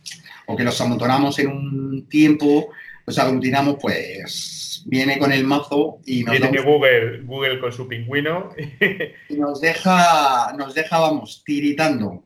que 0.54 0.64
los 0.64 0.80
amontonamos 0.80 1.38
en 1.38 1.48
un 1.48 2.06
tiempo, 2.08 2.68
los 3.06 3.18
aglutinamos, 3.18 3.76
pues 3.80 4.82
viene 4.86 5.18
con 5.18 5.32
el 5.32 5.44
mazo 5.44 5.98
y 6.04 6.22
nos 6.22 6.38
Viene 6.38 6.62
Google, 6.62 7.22
Google 7.22 7.58
con 7.58 7.72
su 7.72 7.88
pingüino 7.88 8.50
y 9.28 9.34
nos 9.34 9.60
deja, 9.60 10.52
nos 10.56 10.74
deja, 10.74 10.98
vamos, 10.98 11.42
tiritando. 11.44 12.22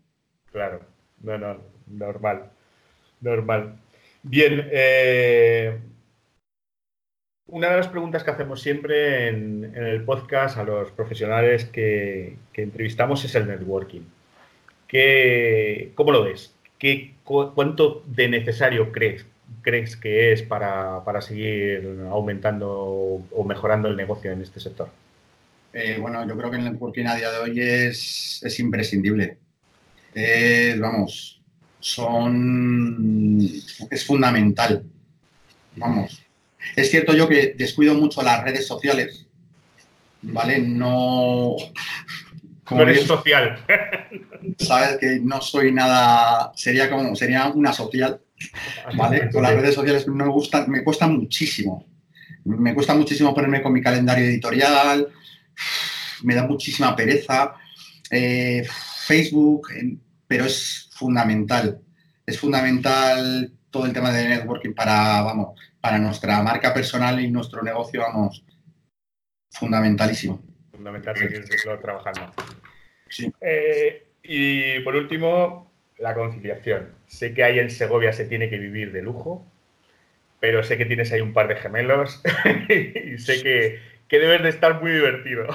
Claro, 0.53 0.81
no, 1.23 1.39
no, 1.39 1.59
normal, 1.87 2.51
normal. 3.21 3.77
Bien, 4.23 4.69
eh, 4.71 5.79
una 7.47 7.71
de 7.71 7.77
las 7.79 7.89
preguntas 7.89 8.23
que 8.23 8.31
hacemos 8.31 8.61
siempre 8.61 9.29
en, 9.29 9.75
el 9.75 10.05
podcast 10.05 10.59
a 10.59 10.65
los 10.65 10.91
profesionales 10.93 11.65
que, 11.65 12.37
entrevistamos 12.55 13.25
es 13.25 13.35
el 13.35 13.47
networking. 13.47 14.03
¿Qué, 14.87 15.93
¿Cómo 15.95 16.13
lo 16.13 16.25
ves? 16.25 16.55
¿Qué, 16.81 17.15
¿Cuánto 17.23 18.03
de 18.07 18.29
necesario 18.29 18.91
crees, 18.91 19.25
crees 19.63 19.97
que 19.97 20.33
es 20.33 20.43
para, 20.43 21.21
seguir 21.21 22.07
aumentando 22.11 22.69
o 23.31 23.45
mejorando 23.45 23.87
el 23.87 23.97
negocio 23.97 24.33
en 24.33 24.43
este 24.43 24.59
sector? 24.59 24.91
Eh, 25.73 25.99
bueno, 26.01 26.27
yo 26.27 26.37
creo 26.37 26.51
que 26.51 26.57
el 26.57 26.65
networking 26.65 27.07
a 27.07 27.15
día 27.15 27.31
de 27.31 27.39
hoy 27.39 27.61
es, 27.61 28.59
imprescindible. 28.59 29.39
vamos, 30.79 31.41
son 31.79 33.41
es 33.91 34.05
fundamental. 34.05 34.83
Vamos, 35.77 36.23
es 36.75 36.91
cierto 36.91 37.15
yo 37.15 37.29
que 37.29 37.55
descuido 37.57 37.95
mucho 37.95 38.23
las 38.23 38.43
redes 38.43 38.67
sociales, 38.67 39.27
¿vale? 40.23 40.59
No... 40.59 41.57
Como 42.71 42.83
eres 42.83 43.05
social. 43.05 43.59
Sabes 44.59 44.97
que 44.99 45.19
no 45.21 45.41
soy 45.41 45.73
nada, 45.73 46.53
sería 46.55 46.89
como, 46.89 47.17
sería 47.17 47.49
una 47.49 47.73
social, 47.73 48.21
¿vale? 48.97 49.29
Con 49.33 49.43
las 49.43 49.55
redes 49.55 49.75
sociales 49.75 50.07
me 50.07 50.29
gustan, 50.29 50.71
me 50.71 50.85
cuesta 50.85 51.09
muchísimo. 51.09 51.85
Me 52.45 52.73
cuesta 52.73 52.95
muchísimo 52.95 53.35
ponerme 53.35 53.61
con 53.61 53.73
mi 53.73 53.83
calendario 53.83 54.25
editorial, 54.25 55.09
me 56.23 56.35
da 56.35 56.47
muchísima 56.47 56.97
pereza. 56.97 57.55
Eh, 58.11 58.67
Facebook, 59.07 59.69
pero 60.27 60.47
es 60.47 60.89
fundamental. 60.93 61.81
Es 62.25 62.39
fundamental 62.39 63.53
todo 63.69 63.85
el 63.85 63.93
tema 63.93 64.13
de 64.13 64.29
networking 64.29 64.73
para, 64.73 65.21
vamos, 65.23 65.61
para 65.81 65.99
nuestra 65.99 66.41
marca 66.43 66.73
personal 66.73 67.21
y 67.21 67.31
nuestro 67.31 67.63
negocio, 67.63 68.01
vamos, 68.01 68.43
fundamentalísimo. 69.51 70.50
Fundamental 70.81 71.15
seguirlo 71.15 71.79
trabajando. 71.79 72.33
Sí. 73.11 73.31
Eh, 73.43 74.03
y 74.23 74.81
por 74.81 74.97
último, 74.97 75.71
la 75.99 76.15
conciliación. 76.15 76.89
Sé 77.07 77.35
que 77.35 77.45
ahí 77.45 77.59
en 77.59 77.69
Segovia 77.69 78.15
se 78.15 78.25
tiene 78.25 78.49
que 78.49 78.57
vivir 78.57 78.91
de 78.91 79.03
lujo, 79.03 79.47
pero 80.41 80.63
sé 80.63 80.79
que 80.79 80.87
tienes 80.87 81.13
ahí 81.13 81.21
un 81.21 81.35
par 81.35 81.49
de 81.49 81.57
gemelos 81.57 82.23
y 82.71 83.19
sé 83.19 83.43
que, 83.43 83.81
que 84.09 84.19
debes 84.19 84.43
de 84.43 84.49
estar 84.49 84.81
muy 84.81 84.93
divertido. 84.93 85.47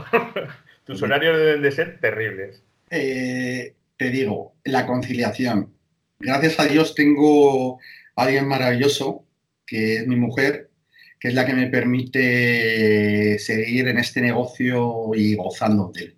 Tus 0.85 1.01
horarios 1.01 1.39
deben 1.39 1.63
de 1.63 1.71
ser 1.71 1.99
terribles. 1.99 2.63
Eh, 2.91 3.73
te 3.97 4.11
digo, 4.11 4.53
la 4.63 4.85
conciliación. 4.85 5.73
Gracias 6.19 6.59
a 6.59 6.65
Dios 6.65 6.93
tengo 6.93 7.79
a 8.15 8.25
alguien 8.25 8.47
maravilloso 8.47 9.25
que 9.65 9.95
es 9.95 10.07
mi 10.07 10.17
mujer, 10.17 10.69
que 11.19 11.29
es 11.29 11.33
la 11.33 11.45
que 11.45 11.53
me 11.53 11.67
permite 11.67 13.39
seguir 13.39 13.87
en 13.87 13.97
este 13.97 14.21
negocio 14.21 15.11
y 15.15 15.35
gozando 15.35 15.91
de 15.93 16.01
él. 16.03 16.15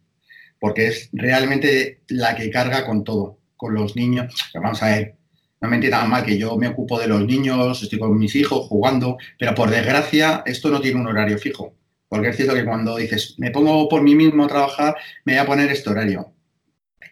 Porque 0.59 0.87
es 0.87 1.09
realmente 1.13 2.01
la 2.09 2.35
que 2.35 2.49
carga 2.49 2.85
con 2.85 3.03
todo, 3.03 3.39
con 3.55 3.73
los 3.73 3.95
niños. 3.95 4.33
vamos 4.53 4.81
a 4.81 4.87
ver, 4.87 5.15
no 5.61 5.69
me 5.69 5.75
entiendan 5.75 6.09
mal 6.09 6.25
que 6.25 6.37
yo 6.37 6.57
me 6.57 6.67
ocupo 6.67 6.99
de 6.99 7.07
los 7.07 7.25
niños, 7.25 7.81
estoy 7.81 7.99
con 7.99 8.17
mis 8.17 8.35
hijos 8.35 8.67
jugando, 8.67 9.17
pero 9.37 9.53
por 9.55 9.69
desgracia 9.69 10.43
esto 10.45 10.69
no 10.69 10.81
tiene 10.81 10.99
un 10.99 11.07
horario 11.07 11.37
fijo. 11.37 11.73
Porque 12.09 12.29
es 12.29 12.37
cierto 12.37 12.53
que 12.53 12.65
cuando 12.65 12.95
dices, 12.97 13.35
me 13.37 13.51
pongo 13.51 13.89
por 13.89 14.01
mí 14.01 14.15
mismo 14.15 14.45
a 14.45 14.47
trabajar, 14.47 14.95
me 15.25 15.33
voy 15.33 15.41
a 15.41 15.45
poner 15.45 15.71
este 15.71 15.89
horario. 15.89 16.33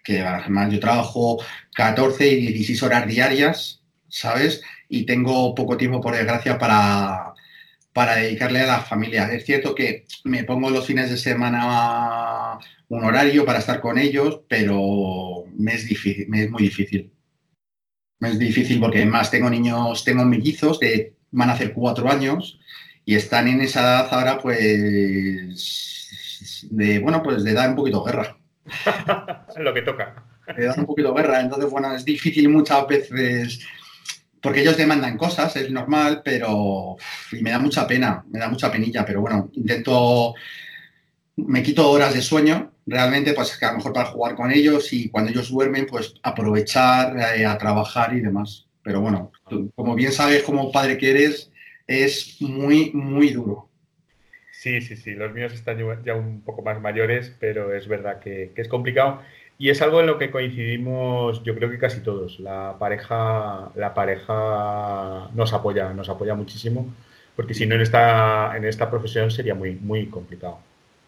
Que 0.04 0.22
además 0.22 0.72
yo 0.72 0.80
trabajo 0.80 1.40
14 1.76 2.28
y 2.28 2.48
16 2.48 2.84
horas 2.84 3.08
diarias, 3.08 3.84
¿sabes? 4.08 4.62
y 4.90 5.06
tengo 5.06 5.54
poco 5.56 5.78
tiempo, 5.78 6.02
por 6.02 6.16
desgracia, 6.16 6.58
para, 6.58 7.34
para 7.96 8.18
dedicarle 8.18 8.60
a 8.60 8.68
la 8.68 8.82
familia. 8.82 9.32
Es 9.32 9.46
cierto 9.46 9.74
que 9.74 10.06
me 10.26 10.44
pongo 10.44 10.70
los 10.70 10.86
fines 10.86 11.10
de 11.10 11.16
semana 11.16 12.60
un 12.90 13.06
horario 13.06 13.46
para 13.46 13.60
estar 13.60 13.80
con 13.80 13.98
ellos, 13.98 14.42
pero 14.50 15.46
me 15.58 15.76
es, 15.76 15.88
difícil, 15.88 16.28
me 16.28 16.44
es 16.44 16.52
muy 16.52 16.64
difícil. 16.64 17.10
Me 18.20 18.32
es 18.32 18.38
difícil 18.38 18.82
porque 18.82 18.98
además 18.98 19.32
tengo 19.32 19.50
niños, 19.50 20.04
tengo 20.04 20.26
mellizos 20.26 20.78
que 20.78 21.14
van 21.32 21.50
a 21.50 21.54
hacer 21.54 21.72
cuatro 21.72 22.12
años 22.12 22.60
y 23.06 23.16
están 23.16 23.48
en 23.48 23.62
esa 23.62 23.80
edad 23.80 24.10
ahora 24.12 24.40
pues 24.40 24.60
de, 26.70 27.00
bueno, 27.00 27.24
pues 27.24 27.46
de 27.46 27.54
dar 27.54 27.70
un 27.70 27.78
poquito 27.78 28.04
guerra. 28.04 28.38
Lo 29.56 29.74
que 29.74 29.84
toca. 29.84 30.22
De 30.54 30.66
dar 30.66 30.78
un 30.78 30.86
poquito 30.86 31.14
guerra. 31.14 31.40
Entonces, 31.40 31.72
bueno, 31.72 31.96
es 31.96 32.04
difícil 32.04 32.50
muchas 32.50 32.86
veces 32.90 33.66
porque 34.46 34.62
ellos 34.62 34.78
demandan 34.78 35.18
cosas, 35.18 35.56
es 35.56 35.72
normal, 35.72 36.22
pero 36.24 36.98
y 37.32 37.42
me 37.42 37.50
da 37.50 37.58
mucha 37.58 37.88
pena, 37.88 38.24
me 38.30 38.38
da 38.38 38.48
mucha 38.48 38.72
penilla, 38.72 39.04
pero 39.04 39.20
bueno, 39.20 39.50
intento, 39.54 40.36
me 41.38 41.64
quito 41.64 41.90
horas 41.90 42.14
de 42.14 42.22
sueño, 42.22 42.72
realmente, 42.86 43.34
pues 43.34 43.58
que 43.58 43.66
a 43.66 43.72
lo 43.72 43.78
mejor 43.78 43.94
para 43.94 44.06
jugar 44.06 44.36
con 44.36 44.52
ellos 44.52 44.94
y 44.94 45.10
cuando 45.10 45.32
ellos 45.32 45.50
duermen, 45.50 45.88
pues 45.88 46.14
aprovechar 46.22 47.18
eh, 47.36 47.44
a 47.44 47.58
trabajar 47.58 48.16
y 48.16 48.22
demás. 48.22 48.68
Pero 48.84 49.02
bueno, 49.02 49.32
como 49.74 49.96
bien 49.96 50.12
sabes, 50.12 50.44
como 50.44 50.72
padre 50.72 51.00
que 51.00 51.10
eres, 51.10 51.52
es 51.88 52.40
muy, 52.40 52.92
muy 52.94 53.32
duro. 53.32 53.72
Sí, 54.52 54.80
sí, 54.82 54.96
sí, 54.96 55.16
los 55.16 55.34
míos 55.34 55.54
están 55.54 55.80
ya 56.06 56.14
un 56.14 56.42
poco 56.42 56.62
más 56.62 56.80
mayores, 56.80 57.36
pero 57.40 57.74
es 57.74 57.88
verdad 57.88 58.20
que, 58.20 58.52
que 58.56 58.62
es 58.62 58.68
complicado. 58.68 59.24
Y 59.58 59.70
es 59.70 59.82
algo 59.82 60.02
en 60.02 60.08
lo 60.08 60.18
que 60.18 60.32
coincidimos, 60.32 61.42
yo 61.44 61.56
creo 61.56 61.70
que 61.70 61.78
casi 61.78 62.02
todos. 62.02 62.40
La 62.40 62.76
pareja, 62.78 63.72
la 63.76 63.94
pareja 63.94 65.30
nos 65.34 65.54
apoya, 65.54 65.94
nos 65.94 66.10
apoya 66.10 66.36
muchísimo, 66.36 66.94
porque 67.36 67.54
si 67.54 67.66
no 67.66 67.76
en 67.76 67.82
esta, 67.82 68.56
en 68.58 68.66
esta 68.66 68.90
profesión 68.90 69.32
sería 69.32 69.56
muy, 69.56 69.76
muy 69.76 70.08
complicado. 70.08 70.60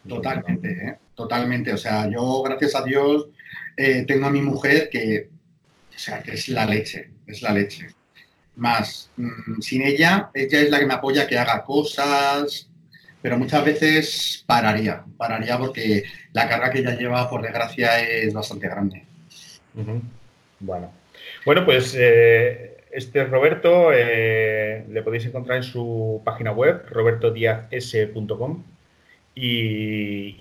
Totalmente, 0.07 0.69
¿eh? 0.69 0.97
totalmente. 1.13 1.73
O 1.73 1.77
sea, 1.77 2.09
yo, 2.09 2.41
gracias 2.43 2.75
a 2.75 2.83
Dios, 2.83 3.27
eh, 3.75 4.05
tengo 4.07 4.27
a 4.27 4.31
mi 4.31 4.41
mujer 4.41 4.89
que, 4.89 5.29
o 5.93 5.99
sea, 5.99 6.23
que 6.23 6.31
es 6.31 6.47
la 6.47 6.65
leche, 6.65 7.09
es 7.25 7.41
la 7.41 7.51
leche. 7.51 7.87
Más, 8.55 9.11
mm, 9.17 9.59
sin 9.59 9.81
ella, 9.81 10.31
ella 10.33 10.61
es 10.61 10.69
la 10.69 10.79
que 10.79 10.85
me 10.85 10.93
apoya 10.93 11.27
que 11.27 11.37
haga 11.37 11.63
cosas, 11.63 12.69
pero 13.27 13.37
muchas 13.37 13.65
veces 13.65 14.45
pararía, 14.47 15.03
pararía 15.17 15.57
porque 15.57 16.05
la 16.31 16.47
carga 16.47 16.71
que 16.71 16.79
ella 16.79 16.95
lleva, 16.95 17.29
por 17.29 17.41
desgracia, 17.41 17.99
es 17.99 18.33
bastante 18.33 18.69
grande. 18.69 19.03
Bueno, 20.61 20.93
bueno, 21.45 21.65
pues 21.65 21.93
eh, 21.99 22.77
este 22.89 23.25
Roberto 23.25 23.91
eh, 23.91 24.85
le 24.89 25.01
podéis 25.01 25.25
encontrar 25.25 25.57
en 25.57 25.63
su 25.63 26.21
página 26.23 26.53
web, 26.53 26.85
robertodiaz.com. 26.89 28.63
Y, 29.35 30.37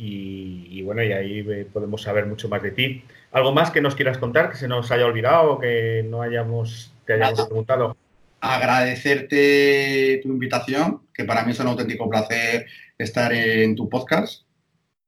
y, 0.71 0.83
bueno, 0.83 1.03
y 1.03 1.11
ahí 1.11 1.65
podemos 1.73 2.03
saber 2.03 2.27
mucho 2.27 2.49
más 2.49 2.63
de 2.63 2.71
ti. 2.71 3.03
¿Algo 3.33 3.51
más 3.51 3.73
que 3.73 3.81
nos 3.81 3.97
quieras 3.97 4.19
contar, 4.19 4.49
que 4.49 4.57
se 4.59 4.69
nos 4.69 4.93
haya 4.93 5.07
olvidado 5.07 5.55
o 5.55 5.59
que 5.59 6.07
no 6.09 6.23
hayamos, 6.23 6.95
te 7.05 7.15
hayamos 7.15 7.47
preguntado? 7.47 7.97
Agradecerte 8.41 10.21
tu 10.23 10.29
invitación, 10.29 11.03
que 11.13 11.25
para 11.25 11.45
mí 11.45 11.53
es 11.53 11.61
un 11.61 11.69
auténtico 11.69 12.09
placer 12.09 12.67
estar 12.99 13.33
en 13.33 13.75
tu 13.75 13.89
podcast, 13.89 14.45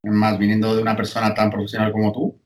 más 0.03 0.38
viniendo 0.38 0.75
de 0.75 0.83
una 0.83 0.97
persona 0.97 1.35
tan 1.35 1.51
profesional 1.51 1.93
como 1.93 2.12
tú, 2.12 2.41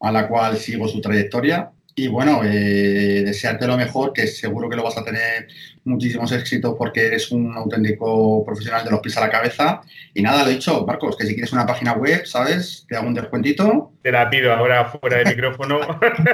a 0.00 0.12
la 0.12 0.28
cual 0.28 0.56
sigo 0.58 0.88
su 0.88 1.00
trayectoria 1.00 1.72
y 1.94 2.08
bueno, 2.08 2.42
eh, 2.42 3.22
desearte 3.24 3.66
lo 3.66 3.76
mejor, 3.76 4.12
que 4.12 4.26
seguro 4.26 4.68
que 4.68 4.76
lo 4.76 4.82
vas 4.82 4.96
a 4.96 5.04
tener 5.04 5.48
muchísimos 5.84 6.32
éxitos 6.32 6.74
porque 6.78 7.06
eres 7.06 7.30
un 7.30 7.54
auténtico 7.54 8.44
profesional 8.44 8.84
de 8.84 8.90
los 8.90 9.00
pies 9.00 9.16
a 9.18 9.20
la 9.20 9.30
cabeza. 9.30 9.82
Y 10.14 10.22
nada, 10.22 10.42
lo 10.42 10.50
he 10.50 10.54
dicho, 10.54 10.86
Marcos, 10.86 11.16
que 11.16 11.26
si 11.26 11.34
quieres 11.34 11.52
una 11.52 11.66
página 11.66 11.92
web, 11.92 12.24
¿sabes? 12.24 12.86
Te 12.88 12.96
hago 12.96 13.08
un 13.08 13.14
descuentito. 13.14 13.92
Te 14.02 14.10
la 14.10 14.30
pido 14.30 14.52
ahora 14.54 14.86
fuera 14.86 15.18
de 15.18 15.26
micrófono. 15.26 15.80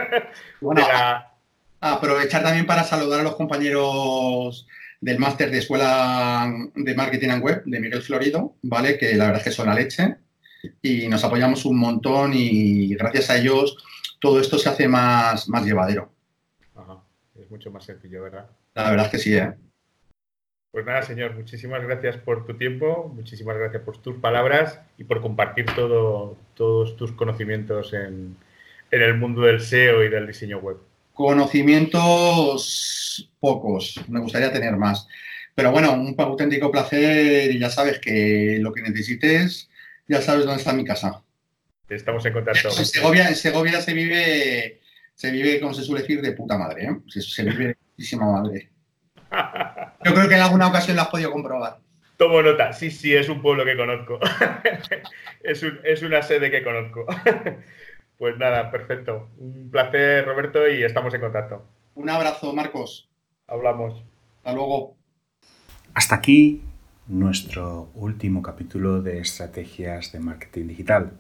bueno, 0.61 0.83
aprovechar 1.81 2.43
también 2.43 2.67
para 2.67 2.85
saludar 2.85 3.21
a 3.21 3.25
los 3.25 3.37
compañeros 3.37 4.67
del 5.01 5.19
máster 5.19 5.51
de 5.51 5.59
Escuela 5.59 6.53
de 6.75 6.95
Marketing 6.95 7.29
and 7.29 7.45
Web 7.45 7.63
de 7.65 7.81
Miguel 7.81 8.03
Florido, 8.03 8.57
¿vale? 8.63 8.99
Que 8.99 9.15
la 9.15 9.27
verdad 9.27 9.39
es 9.41 9.45
que 9.45 9.53
son 9.53 9.67
la 9.67 9.75
leche 9.75 10.17
y 10.83 11.09
nos 11.09 11.25
apoyamos 11.25 11.65
un 11.65 11.79
montón 11.79 12.33
y 12.35 12.95
gracias 12.97 13.31
a 13.31 13.39
ellos 13.39 13.77
todo 14.21 14.41
esto 14.41 14.59
se 14.59 14.69
hace 14.69 14.89
más, 14.89 15.49
más 15.49 15.65
llevadero. 15.65 16.13
Ajá. 16.75 17.03
Es 17.41 17.49
mucho 17.51 17.71
más 17.71 17.85
sencillo, 17.85 18.25
¿verdad? 18.25 18.51
La 18.75 18.91
verdad 18.91 19.07
es 19.07 19.13
que 19.13 19.19
sí, 19.19 19.37
¿eh? 19.37 19.55
Pues 20.71 20.85
nada, 20.85 21.03
señor, 21.03 21.35
muchísimas 21.35 21.83
gracias 21.83 22.19
por 22.19 22.45
tu 22.45 22.55
tiempo, 22.55 23.11
muchísimas 23.15 23.57
gracias 23.57 23.83
por 23.83 23.99
tus 23.99 24.17
palabras 24.17 24.81
y 24.99 25.05
por 25.05 25.23
compartir 25.23 25.67
todo, 25.75 26.37
todos 26.55 26.97
tus 26.97 27.13
conocimientos 27.13 27.95
en, 27.95 28.37
en 28.91 29.03
el 29.03 29.15
mundo 29.17 29.43
del 29.43 29.61
SEO 29.61 30.05
y 30.05 30.11
del 30.11 30.27
diseño 30.27 30.59
web. 30.59 30.77
Conocimientos 31.19 33.29
pocos, 33.41 34.01
me 34.07 34.21
gustaría 34.21 34.53
tener 34.53 34.77
más. 34.77 35.09
Pero 35.53 35.73
bueno, 35.73 35.95
un 35.95 36.15
auténtico 36.17 36.71
placer 36.71 37.51
y 37.51 37.59
ya 37.59 37.71
sabes 37.71 37.99
que 37.99 38.59
lo 38.61 38.73
que 38.73 38.83
necesites, 38.83 39.69
ya 40.07 40.23
sabes 40.23 40.45
dónde 40.45 40.61
está 40.61 40.73
mi 40.73 40.85
casa. 40.85 41.25
Estamos 41.89 42.25
en 42.25 42.35
contacto. 42.35 42.69
En 42.69 42.87
Segovia, 42.87 43.27
en 43.27 43.35
Segovia 43.35 43.81
se 43.81 43.95
vive, 43.95 44.81
se 45.13 45.33
vive, 45.33 45.59
como 45.59 45.75
se 45.75 45.83
suele 45.83 46.03
decir, 46.03 46.23
de 46.23 46.31
puta 46.31 46.57
madre. 46.57 46.85
¿eh? 46.85 46.97
Se, 47.09 47.43
vive 47.43 47.67
de 47.67 47.75
putísima 47.75 48.31
madre. 48.31 48.71
Yo 50.05 50.15
creo 50.15 50.29
que 50.29 50.37
en 50.37 50.43
alguna 50.43 50.69
ocasión 50.69 50.95
lo 50.95 51.03
has 51.03 51.09
podido 51.09 51.33
comprobar. 51.33 51.81
Tomo 52.17 52.43
nota. 52.43 52.73
Sí, 52.73 52.93
sí, 52.93 53.17
es 53.17 53.29
un 53.29 53.43
pueblo 53.43 53.65
que 53.65 53.77
conozco. 53.77 54.21
es, 55.43 55.67
es 55.83 56.03
una 56.03 56.23
sede 56.23 56.49
que 56.49 56.63
conozco. 56.63 57.07
Pues 58.19 58.37
nada, 58.37 58.71
perfecto. 58.71 59.29
Un 59.39 59.71
placer, 59.71 60.27
Roberto, 60.27 60.69
y 60.69 60.83
estamos 60.83 61.15
en 61.15 61.21
contacto. 61.21 61.65
Un 61.95 62.11
abrazo, 62.11 62.53
Marcos. 62.53 63.09
Hablamos. 63.47 64.05
Hasta 64.39 64.53
luego. 64.53 64.97
Hasta 65.95 66.17
aquí 66.17 66.63
nuestro 67.07 67.89
último 67.95 68.43
capítulo 68.43 69.01
de 69.01 69.21
estrategias 69.21 70.13
de 70.13 70.21
marketing 70.21 70.67
digital. 70.67 71.13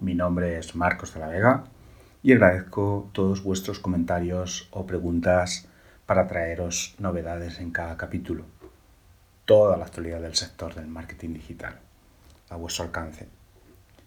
Mi 0.00 0.14
nombre 0.14 0.58
es 0.58 0.74
Marcos 0.74 1.12
de 1.12 1.20
la 1.20 1.28
Vega 1.28 1.64
y 2.22 2.32
agradezco 2.32 3.10
todos 3.12 3.42
vuestros 3.42 3.78
comentarios 3.78 4.68
o 4.70 4.86
preguntas 4.86 5.68
para 6.06 6.26
traeros 6.26 6.94
novedades 6.98 7.60
en 7.60 7.70
cada 7.72 7.96
capítulo. 7.96 8.44
Toda 9.44 9.76
la 9.76 9.84
actualidad 9.84 10.20
del 10.20 10.34
sector 10.34 10.74
del 10.74 10.86
marketing 10.86 11.34
digital 11.34 11.78
a 12.48 12.56
vuestro 12.56 12.84
alcance. 12.84 13.28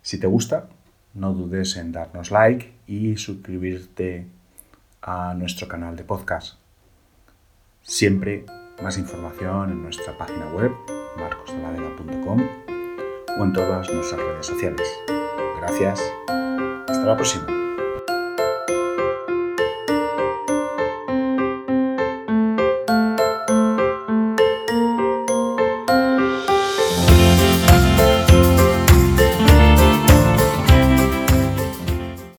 Si 0.01 0.19
te 0.19 0.27
gusta, 0.27 0.67
no 1.13 1.33
dudes 1.33 1.77
en 1.77 1.91
darnos 1.91 2.31
like 2.31 2.73
y 2.87 3.17
suscribirte 3.17 4.27
a 5.01 5.33
nuestro 5.33 5.67
canal 5.67 5.95
de 5.95 6.03
podcast. 6.03 6.57
Siempre 7.81 8.45
más 8.81 8.97
información 8.97 9.71
en 9.71 9.83
nuestra 9.83 10.17
página 10.17 10.51
web 10.53 10.71
marcosdelavega.com 11.17 12.41
o 13.39 13.43
en 13.43 13.53
todas 13.53 13.91
nuestras 13.93 14.21
redes 14.21 14.45
sociales. 14.45 14.87
Gracias. 15.59 16.01
Hasta 16.27 17.05
la 17.05 17.15
próxima. 17.15 17.62